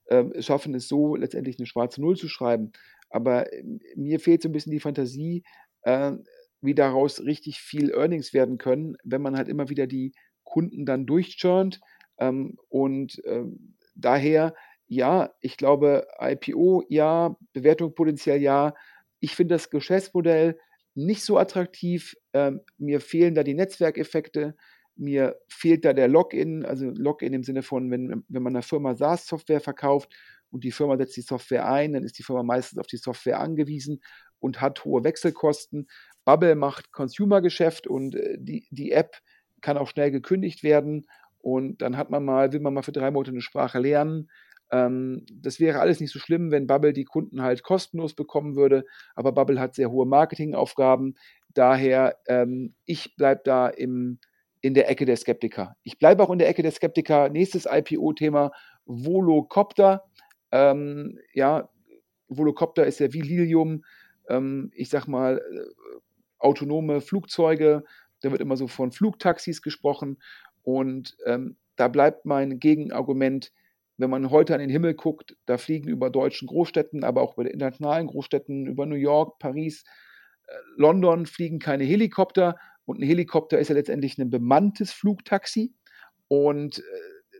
[0.09, 2.71] ähm, schaffen es so, letztendlich eine schwarze Null zu schreiben.
[3.09, 5.43] Aber ähm, mir fehlt so ein bisschen die Fantasie,
[5.81, 6.13] äh,
[6.61, 10.13] wie daraus richtig viel Earnings werden können, wenn man halt immer wieder die
[10.43, 11.79] Kunden dann durchchurnt.
[12.19, 14.55] Ähm, und ähm, daher
[14.89, 18.73] ja, ich glaube, IPO ja, Bewertung potenziell ja.
[19.19, 20.57] Ich finde das Geschäftsmodell
[20.95, 22.15] nicht so attraktiv.
[22.33, 24.55] Ähm, mir fehlen da die Netzwerkeffekte.
[24.95, 28.95] Mir fehlt da der Login, also Login im Sinne von, wenn, wenn man einer Firma
[28.95, 30.11] SaaS-Software verkauft
[30.49, 33.39] und die Firma setzt die Software ein, dann ist die Firma meistens auf die Software
[33.39, 34.01] angewiesen
[34.39, 35.87] und hat hohe Wechselkosten.
[36.25, 39.17] Bubble macht Consumer-Geschäft und äh, die, die App
[39.61, 41.05] kann auch schnell gekündigt werden.
[41.41, 44.29] Und dann hat man mal, will man mal für drei Monate eine Sprache lernen,
[44.71, 48.85] ähm, das wäre alles nicht so schlimm, wenn Bubble die Kunden halt kostenlos bekommen würde,
[49.15, 51.15] aber Bubble hat sehr hohe Marketingaufgaben.
[51.53, 54.19] Daher, ähm, ich bleibe da im,
[54.61, 55.75] in der Ecke der Skeptiker.
[55.83, 57.29] Ich bleibe auch in der Ecke der Skeptiker.
[57.29, 58.51] Nächstes IPO-Thema,
[58.85, 60.05] Volocopter.
[60.51, 61.69] Ähm, ja,
[62.27, 63.83] Volocopter ist ja wie Lilium,
[64.29, 65.99] ähm, ich sag mal, äh,
[66.37, 67.83] autonome Flugzeuge.
[68.21, 70.17] Da wird immer so von Flugtaxis gesprochen.
[70.61, 73.51] Und ähm, da bleibt mein Gegenargument,
[73.99, 77.49] wenn man heute an den Himmel guckt, da fliegen über deutschen Großstädten, aber auch über
[77.51, 79.83] internationalen Großstädten, über New York, Paris,
[80.47, 82.55] äh, London fliegen keine Helikopter.
[82.85, 85.73] Und ein Helikopter ist ja letztendlich ein bemanntes Flugtaxi.
[86.29, 86.81] Und äh,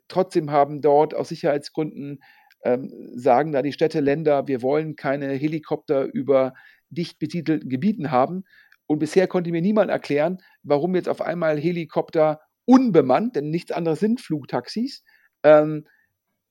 [0.10, 2.20] trotzdem haben dort aus Sicherheitsgründen,
[2.66, 6.54] ähm, sagen da die Städte, Länder, wir wollen keine Helikopter über
[6.90, 8.44] dicht besiedelten Gebieten haben.
[8.86, 14.02] Und bisher konnte mir niemand erklären, warum jetzt auf einmal Helikopter unbemannt, denn nichts anderes
[14.02, 15.04] sind Flugtaxis,
[15.44, 15.86] ähm,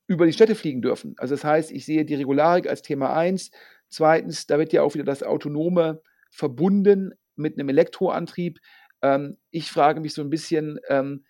[0.09, 1.13] über die Städte fliegen dürfen.
[1.17, 3.51] Also das heißt, ich sehe die Regularik als Thema 1.
[3.89, 6.01] Zweitens, da wird ja auch wieder das Autonome
[6.31, 8.59] verbunden mit einem Elektroantrieb.
[9.03, 11.25] Ähm, ich frage mich so ein bisschen, ähm,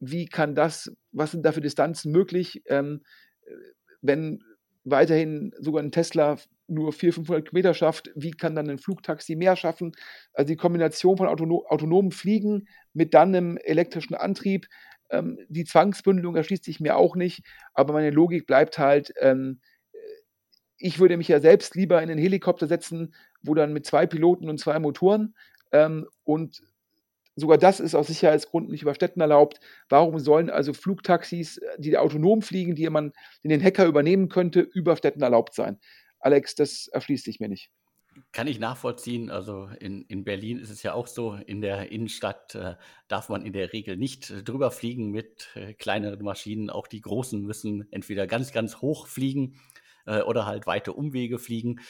[0.00, 3.02] wie kann das, was sind da für Distanzen möglich, ähm,
[4.00, 4.42] wenn
[4.84, 6.38] weiterhin sogar ein Tesla
[6.68, 9.92] nur 400, 500 Kilometer schafft, wie kann dann ein Flugtaxi mehr schaffen?
[10.32, 14.66] Also die Kombination von autono autonomen Fliegen mit dann einem elektrischen Antrieb,
[15.10, 17.44] ähm, die Zwangsbündelung erschließt sich mir auch nicht,
[17.74, 19.60] aber meine Logik bleibt halt, ähm,
[20.78, 24.48] ich würde mich ja selbst lieber in einen Helikopter setzen, wo dann mit zwei Piloten
[24.48, 25.34] und zwei Motoren
[25.72, 26.62] ähm, und
[27.34, 29.60] sogar das ist aus Sicherheitsgründen nicht über Städten erlaubt.
[29.88, 35.22] Warum sollen also Flugtaxis, die autonom fliegen, die man den Hacker übernehmen könnte, über Städten
[35.22, 35.78] erlaubt sein?
[36.18, 37.70] Alex, das erschließt sich mir nicht.
[38.32, 39.30] Kann ich nachvollziehen.
[39.30, 42.76] Also in, in Berlin ist es ja auch so, in der Innenstadt äh,
[43.08, 46.70] darf man in der Regel nicht äh, drüber fliegen mit äh, kleineren Maschinen.
[46.70, 49.60] Auch die großen müssen entweder ganz, ganz hoch fliegen
[50.06, 51.80] äh, oder halt weite Umwege fliegen.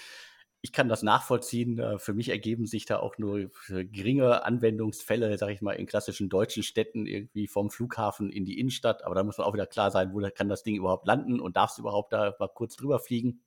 [0.62, 1.78] Ich kann das nachvollziehen.
[1.78, 6.28] Äh, für mich ergeben sich da auch nur geringe Anwendungsfälle, sage ich mal, in klassischen
[6.28, 9.04] deutschen Städten irgendwie vom Flughafen in die Innenstadt.
[9.04, 11.56] Aber da muss man auch wieder klar sein, wo kann das Ding überhaupt landen und
[11.56, 13.42] darf es überhaupt da mal kurz drüber fliegen.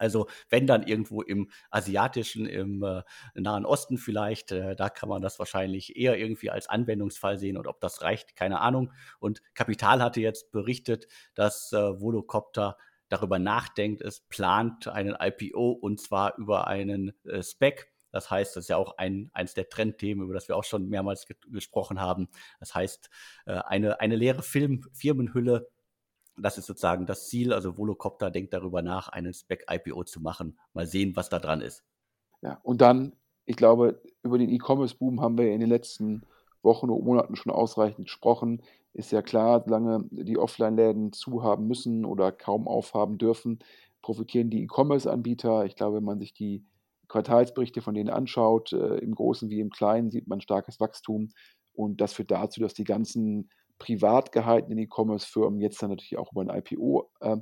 [0.00, 3.02] Also wenn dann irgendwo im asiatischen, im äh,
[3.34, 7.66] Nahen Osten vielleicht, äh, da kann man das wahrscheinlich eher irgendwie als Anwendungsfall sehen und
[7.66, 8.92] ob das reicht, keine Ahnung.
[9.18, 12.76] Und Kapital hatte jetzt berichtet, dass äh, Volocopter
[13.10, 17.92] darüber nachdenkt, es plant einen IPO und zwar über einen äh, Spec.
[18.12, 20.88] Das heißt, das ist ja auch ein, eines der Trendthemen, über das wir auch schon
[20.88, 22.28] mehrmals ge gesprochen haben.
[22.58, 23.10] Das heißt,
[23.46, 25.68] äh, eine, eine leere Film Firmenhülle
[26.36, 27.52] das ist sozusagen das Ziel.
[27.52, 30.58] Also Volocopter denkt darüber nach, einen Spec-IPO zu machen.
[30.72, 31.84] Mal sehen, was da dran ist.
[32.42, 33.14] Ja, und dann,
[33.44, 36.22] ich glaube, über den E-Commerce-Boom haben wir in den letzten
[36.62, 38.62] Wochen und Monaten schon ausreichend gesprochen.
[38.92, 43.60] Ist ja klar, solange die Offline-Läden zu haben müssen oder kaum aufhaben dürfen,
[44.02, 45.64] profitieren die E-Commerce-Anbieter.
[45.64, 46.64] Ich glaube, wenn man sich die
[47.08, 51.30] Quartalsberichte von denen anschaut, äh, im Großen wie im Kleinen, sieht man starkes Wachstum.
[51.72, 53.50] Und das führt dazu, dass die ganzen
[53.80, 57.38] privat gehaltenen E-Commerce-Firmen jetzt dann natürlich auch über ein IPO äh,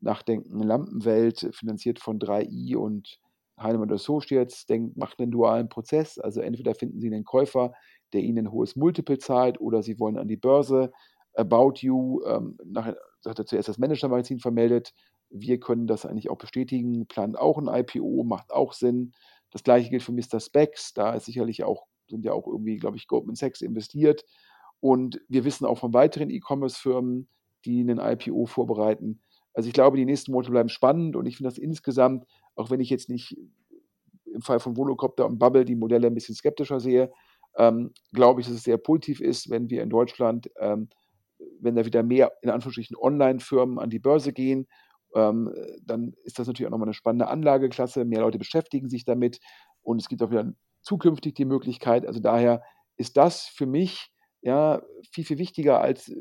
[0.00, 0.62] nachdenken.
[0.62, 3.18] Lampenwelt, finanziert von 3i und
[3.58, 6.18] Heinemann Associates, denkt, macht einen dualen Prozess.
[6.18, 7.72] Also entweder finden sie einen Käufer,
[8.12, 10.92] der ihnen ein hohes Multiple zahlt, oder sie wollen an die Börse.
[11.34, 14.94] About You, ähm, nachher hat er zuerst das Manager-Magazin vermeldet.
[15.30, 19.12] Wir können das eigentlich auch bestätigen, plant auch ein IPO, macht auch Sinn.
[19.50, 20.40] Das gleiche gilt für Mr.
[20.40, 24.24] Specs, da ist sicherlich auch, sind ja auch irgendwie, glaube ich, Goldman Sachs investiert.
[24.80, 27.28] Und wir wissen auch von weiteren E-Commerce-Firmen,
[27.64, 29.20] die einen IPO vorbereiten.
[29.52, 32.80] Also ich glaube, die nächsten Monate bleiben spannend und ich finde das insgesamt, auch wenn
[32.80, 33.36] ich jetzt nicht
[34.24, 37.10] im Fall von Volocopter und Bubble die Modelle ein bisschen skeptischer sehe,
[37.56, 40.88] ähm, glaube ich, dass es sehr positiv ist, wenn wir in Deutschland, ähm,
[41.60, 44.68] wenn da wieder mehr in Anführungsstrichen Online-Firmen an die Börse gehen,
[45.14, 45.52] ähm,
[45.82, 48.04] dann ist das natürlich auch nochmal eine spannende Anlageklasse.
[48.04, 49.40] Mehr Leute beschäftigen sich damit
[49.82, 50.52] und es gibt auch wieder
[50.82, 52.06] zukünftig die Möglichkeit.
[52.06, 52.62] Also daher
[52.96, 54.12] ist das für mich
[54.42, 56.12] ja viel, viel wichtiger als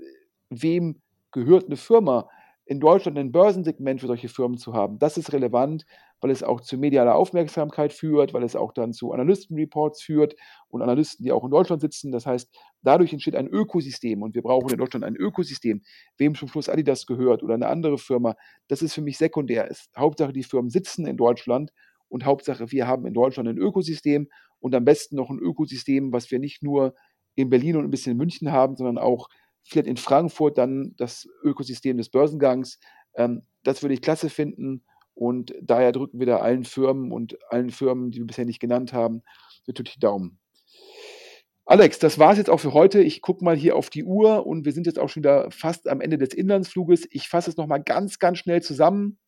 [0.49, 1.01] wem
[1.32, 2.30] gehört eine Firma
[2.68, 4.99] in Deutschland ein Börsensegment für solche Firmen zu haben.
[4.99, 5.86] Das ist relevant,
[6.20, 10.36] weil es auch zu medialer Aufmerksamkeit führt, weil es auch dann zu Analystenreports führt
[10.68, 12.11] und Analysten, die auch in Deutschland sitzen.
[12.11, 15.82] Das heißt, dadurch entsteht ein Ökosystem und wir brauchen in Deutschland ein Ökosystem.
[16.18, 18.36] Wem zum Schluss Adidas gehört oder eine andere Firma,
[18.68, 19.70] das ist für mich sekundär.
[19.70, 21.72] Ist Hauptsache, die Firmen sitzen in Deutschland
[22.09, 24.28] und Hauptsache, wir haben in Deutschland ein Ökosystem
[24.59, 26.95] und am besten noch ein Ökosystem, was wir nicht nur
[27.38, 29.29] in Berlin und ein bisschen in München haben, sondern auch
[29.63, 32.79] vielleicht in Frankfurt dann das Ökosystem des Börsengangs.
[33.15, 34.83] Ähm, das würde ich klasse finden
[35.13, 38.91] und daher drücken wir da allen Firmen und allen Firmen, die wir bisher nicht genannt
[38.91, 39.21] haben,
[39.67, 40.39] natürlich die Daumen.
[41.65, 43.01] Alex, das war es jetzt auch für heute.
[43.01, 45.88] Ich gucke mal hier auf die Uhr und wir sind jetzt auch schon wieder fast
[45.89, 47.07] am Ende des Inlandsfluges.
[47.11, 49.19] Ich fasse es nochmal ganz, ganz schnell zusammen.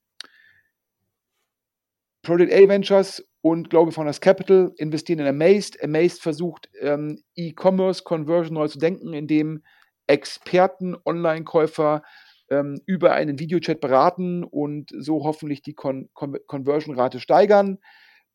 [2.24, 5.82] Project A Ventures und Global Founders Capital investieren in Amazed.
[5.84, 9.64] Amazed versucht, ähm, E-Commerce Conversion neu zu denken, indem
[10.08, 12.04] Experten, Online-Käufer
[12.50, 17.80] ähm, über einen Videochat beraten und so hoffentlich die Con Con Conversion-Rate steigern.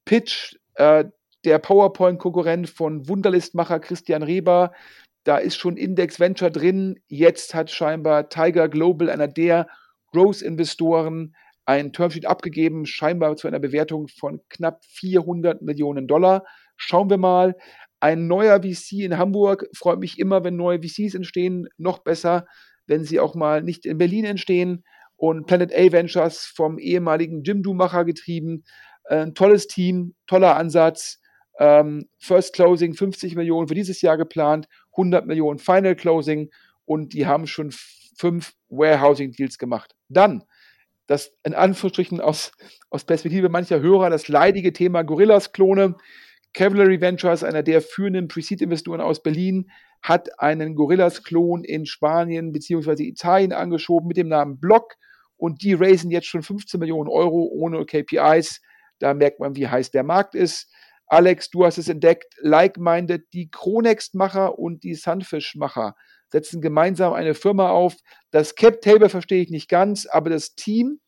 [0.05, 1.05] Pitch, äh,
[1.45, 4.73] der PowerPoint-Konkurrent von Wunderlistmacher Christian Reber,
[5.25, 7.01] da ist schon Index Venture drin.
[7.09, 9.69] Jetzt hat scheinbar Tiger Global, einer der
[10.13, 11.35] Growth-Investoren,
[11.67, 16.45] ein Termsheet abgegeben, scheinbar zu einer Bewertung von knapp 400 Millionen Dollar.
[16.77, 17.57] Schauen wir mal.
[18.01, 21.69] Ein neuer VC in Hamburg freut mich immer, wenn neue VCs entstehen.
[21.79, 22.47] Noch besser,
[22.87, 24.85] wenn sie auch mal nicht in Berlin entstehen.
[25.17, 28.65] Und Planet A Ventures vom ehemaligen Jimdo-Macher getrieben.
[29.05, 31.21] Ein tolles Team, toller Ansatz.
[31.59, 36.51] Ähm, First Closing 50 Millionen für dieses Jahr geplant, 100 Millionen Final Closing
[36.85, 37.73] und die haben schon
[38.17, 39.95] fünf Warehousing Deals gemacht.
[40.09, 40.43] Dann
[41.07, 42.53] das in Anführungsstrichen aus,
[42.91, 45.97] aus Perspektive mancher Hörer das leidige Thema Gorillas-Klone.
[46.53, 49.71] Cavalry Ventures, einer der führenden Pre-Seed-Investoren aus Berlin,
[50.03, 53.03] hat einen Gorillas-Klon in Spanien bzw.
[53.03, 54.95] Italien angeschoben mit dem Namen Block
[55.37, 58.61] und die raisen jetzt schon 15 Millionen Euro ohne KPIs.
[59.01, 60.71] Da merkt man, wie heiß der Markt ist.
[61.07, 65.95] Alex, du hast es entdeckt, like-minded, die Chronext-Macher und die Sunfish-Macher
[66.35, 67.95] setzen gemeinsam eine Firma auf.
[68.33, 70.99] Das Cap-Table verstehe ich nicht ganz, aber das Team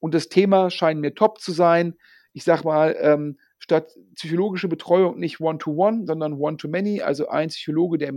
[0.00, 1.94] und das Thema scheinen mir top zu sein.
[2.32, 8.14] Ich sag mal, ähm, statt psychologische Betreuung nicht One-to-One, sondern One-to-Many, also ein Psychologe, der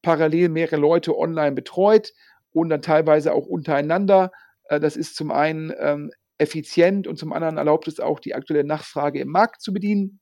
[0.00, 2.14] parallel mehrere Leute online betreut
[2.52, 4.32] und dann teilweise auch untereinander.
[4.64, 8.64] Äh, das ist zum einen ähm, effizient und zum anderen erlaubt es auch, die aktuelle
[8.64, 10.20] Nachfrage im Markt zu bedienen.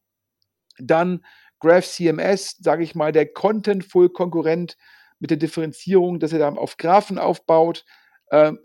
[0.79, 1.25] Dann
[1.61, 4.77] Graph CMS, sage ich mal, der Contentful-Konkurrent
[5.19, 7.85] mit der Differenzierung, dass er dann auf Graphen aufbaut.
[8.31, 8.59] Ähm,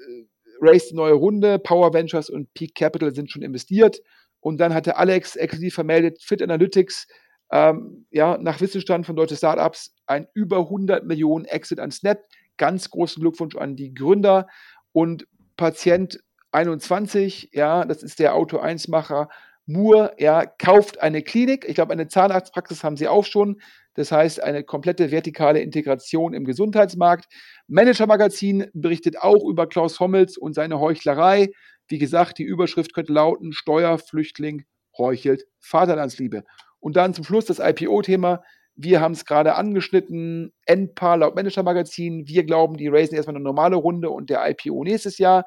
[0.62, 4.02] Race neue Runde, Power Ventures und Peak Capital sind schon investiert.
[4.39, 7.08] Und dann hatte Alex exklusiv vermeldet, Fit Analytics,
[7.52, 12.20] ähm, ja, nach Wissensstand von deutschen Startups, ein über 100 Millionen Exit an Snap.
[12.58, 14.47] Ganz großen Glückwunsch an die Gründer.
[14.93, 15.28] Und
[15.58, 16.20] Patient
[16.52, 19.30] 21, ja, das ist der Auto 1-Macher,
[19.66, 21.66] Moore, ja, kauft eine Klinik.
[21.68, 23.62] Ich glaube, eine Zahnarztpraxis haben sie auch schon.
[23.94, 27.26] Das heißt, eine komplette vertikale Integration im Gesundheitsmarkt.
[27.68, 31.50] Manager Magazin berichtet auch über Klaus Hommels und seine Heuchlerei.
[31.88, 34.64] Wie gesagt, die Überschrift könnte lauten: Steuerflüchtling
[34.98, 36.44] heuchelt Vaterlandsliebe.
[36.80, 38.42] Und dann zum Schluss das IPO-Thema.
[38.76, 40.54] Wir haben es gerade angeschnitten.
[40.66, 42.28] NPAR laut Manager Magazin.
[42.28, 45.46] Wir glauben, die raisen erstmal eine normale Runde und der IPO nächstes Jahr.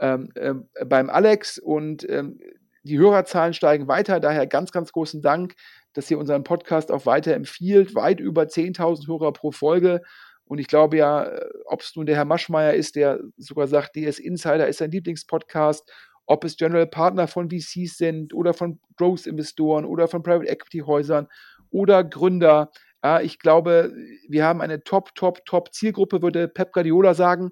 [0.00, 2.40] ähm, ähm, beim Alex und ähm,
[2.82, 5.54] die Hörerzahlen steigen weiter, daher ganz, ganz großen Dank,
[5.92, 7.94] dass ihr unseren Podcast auch weiter empfiehlt.
[7.94, 10.02] Weit über 10.000 Hörer pro Folge.
[10.44, 13.96] Und ich glaube ja, äh, ob es nun der Herr Maschmeyer ist, der sogar sagt,
[13.96, 15.90] DS Insider ist sein Lieblingspodcast,
[16.26, 21.28] ob es General Partner von VCs sind oder von Growth-Investoren oder von Private Equity-Häusern
[21.70, 22.70] oder Gründer.
[23.02, 23.92] Ja, ich glaube,
[24.28, 27.50] wir haben eine Top, Top, Top Zielgruppe, würde Pep Guardiola sagen.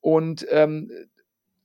[0.00, 0.90] Und ähm,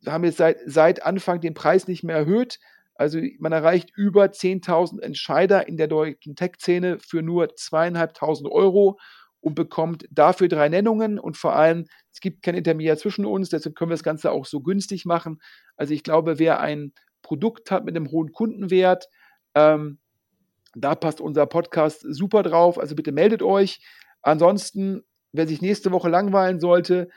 [0.05, 2.59] haben jetzt seit, seit Anfang den Preis nicht mehr erhöht.
[2.97, 8.99] Also man erreicht über 10.000 Entscheider in der deutschen Tech-Szene für nur zweieinhalbtausend Euro
[9.39, 13.75] und bekommt dafür drei Nennungen und vor allem, es gibt kein Intermediär zwischen uns, deshalb
[13.75, 15.39] können wir das Ganze auch so günstig machen.
[15.75, 19.07] Also ich glaube, wer ein Produkt hat mit einem hohen Kundenwert,
[19.53, 19.99] ähm,
[20.75, 22.79] da passt unser Podcast super drauf.
[22.79, 23.79] Also bitte meldet euch.
[24.21, 27.09] Ansonsten, wer sich nächste Woche langweilen sollte,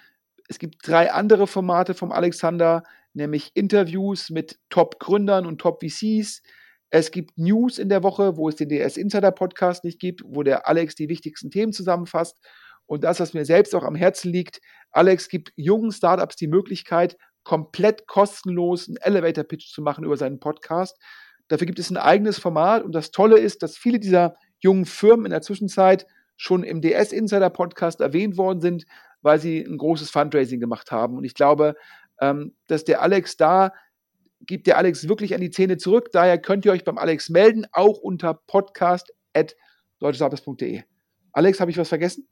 [0.48, 2.82] es gibt drei andere Formate vom Alexander
[3.14, 6.42] nämlich Interviews mit Top-Gründern und Top-VCs.
[6.90, 10.42] Es gibt News in der Woche, wo es den DS Insider Podcast nicht gibt, wo
[10.42, 12.38] der Alex die wichtigsten Themen zusammenfasst.
[12.86, 17.16] Und das, was mir selbst auch am Herzen liegt, Alex gibt jungen Startups die Möglichkeit,
[17.44, 20.98] komplett kostenlos einen Elevator Pitch zu machen über seinen Podcast.
[21.48, 25.26] Dafür gibt es ein eigenes Format und das Tolle ist, dass viele dieser jungen Firmen
[25.26, 26.06] in der Zwischenzeit
[26.36, 28.86] schon im DS Insider Podcast erwähnt worden sind,
[29.22, 31.16] weil sie ein großes Fundraising gemacht haben.
[31.16, 31.74] Und ich glaube,
[32.20, 33.72] ähm, dass der Alex da
[34.40, 36.10] gibt der Alex wirklich an die Zähne zurück.
[36.12, 40.82] Daher könnt ihr euch beim Alex melden, auch unter podcast.deutschestartups.de.
[41.32, 42.26] Alex, habe ich was vergessen?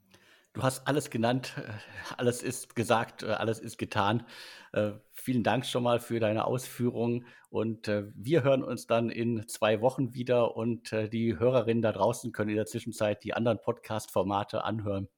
[0.53, 1.61] Du hast alles genannt, äh,
[2.17, 4.25] alles ist gesagt, äh, alles ist getan.
[4.73, 9.81] Äh, vielen Dank schon mal für deine Ausführungen und wir hören uns dann in zwei
[9.81, 15.09] Wochen wieder und die Hörerinnen da draußen können in der Zwischenzeit die anderen Podcast-Formate anhören.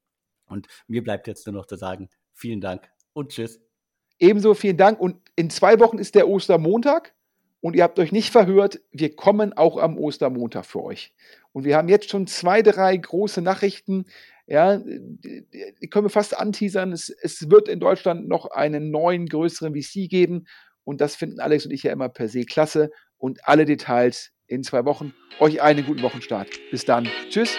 [0.46, 3.71] Und mir bleibt jetzt nur noch zu sagen, vielen Dank und tschüss.
[4.22, 7.14] Ebenso vielen Dank und in zwei Wochen ist der Ostermontag
[7.60, 11.12] und ihr habt euch nicht verhört, wir kommen auch am Ostermontag für euch.
[11.54, 14.06] Und wir haben jetzt schon zwei, drei große Nachrichten.
[14.46, 16.92] Ja, die können wir fast anteasern.
[16.92, 20.46] Es, es wird in Deutschland noch einen neuen, größeren VC geben.
[20.84, 22.92] Und das finden Alex und ich ja immer per se klasse.
[23.18, 25.16] Und alle Details in zwei Wochen.
[25.40, 26.48] Euch einen guten Wochenstart.
[26.70, 27.08] Bis dann.
[27.30, 27.58] Tschüss.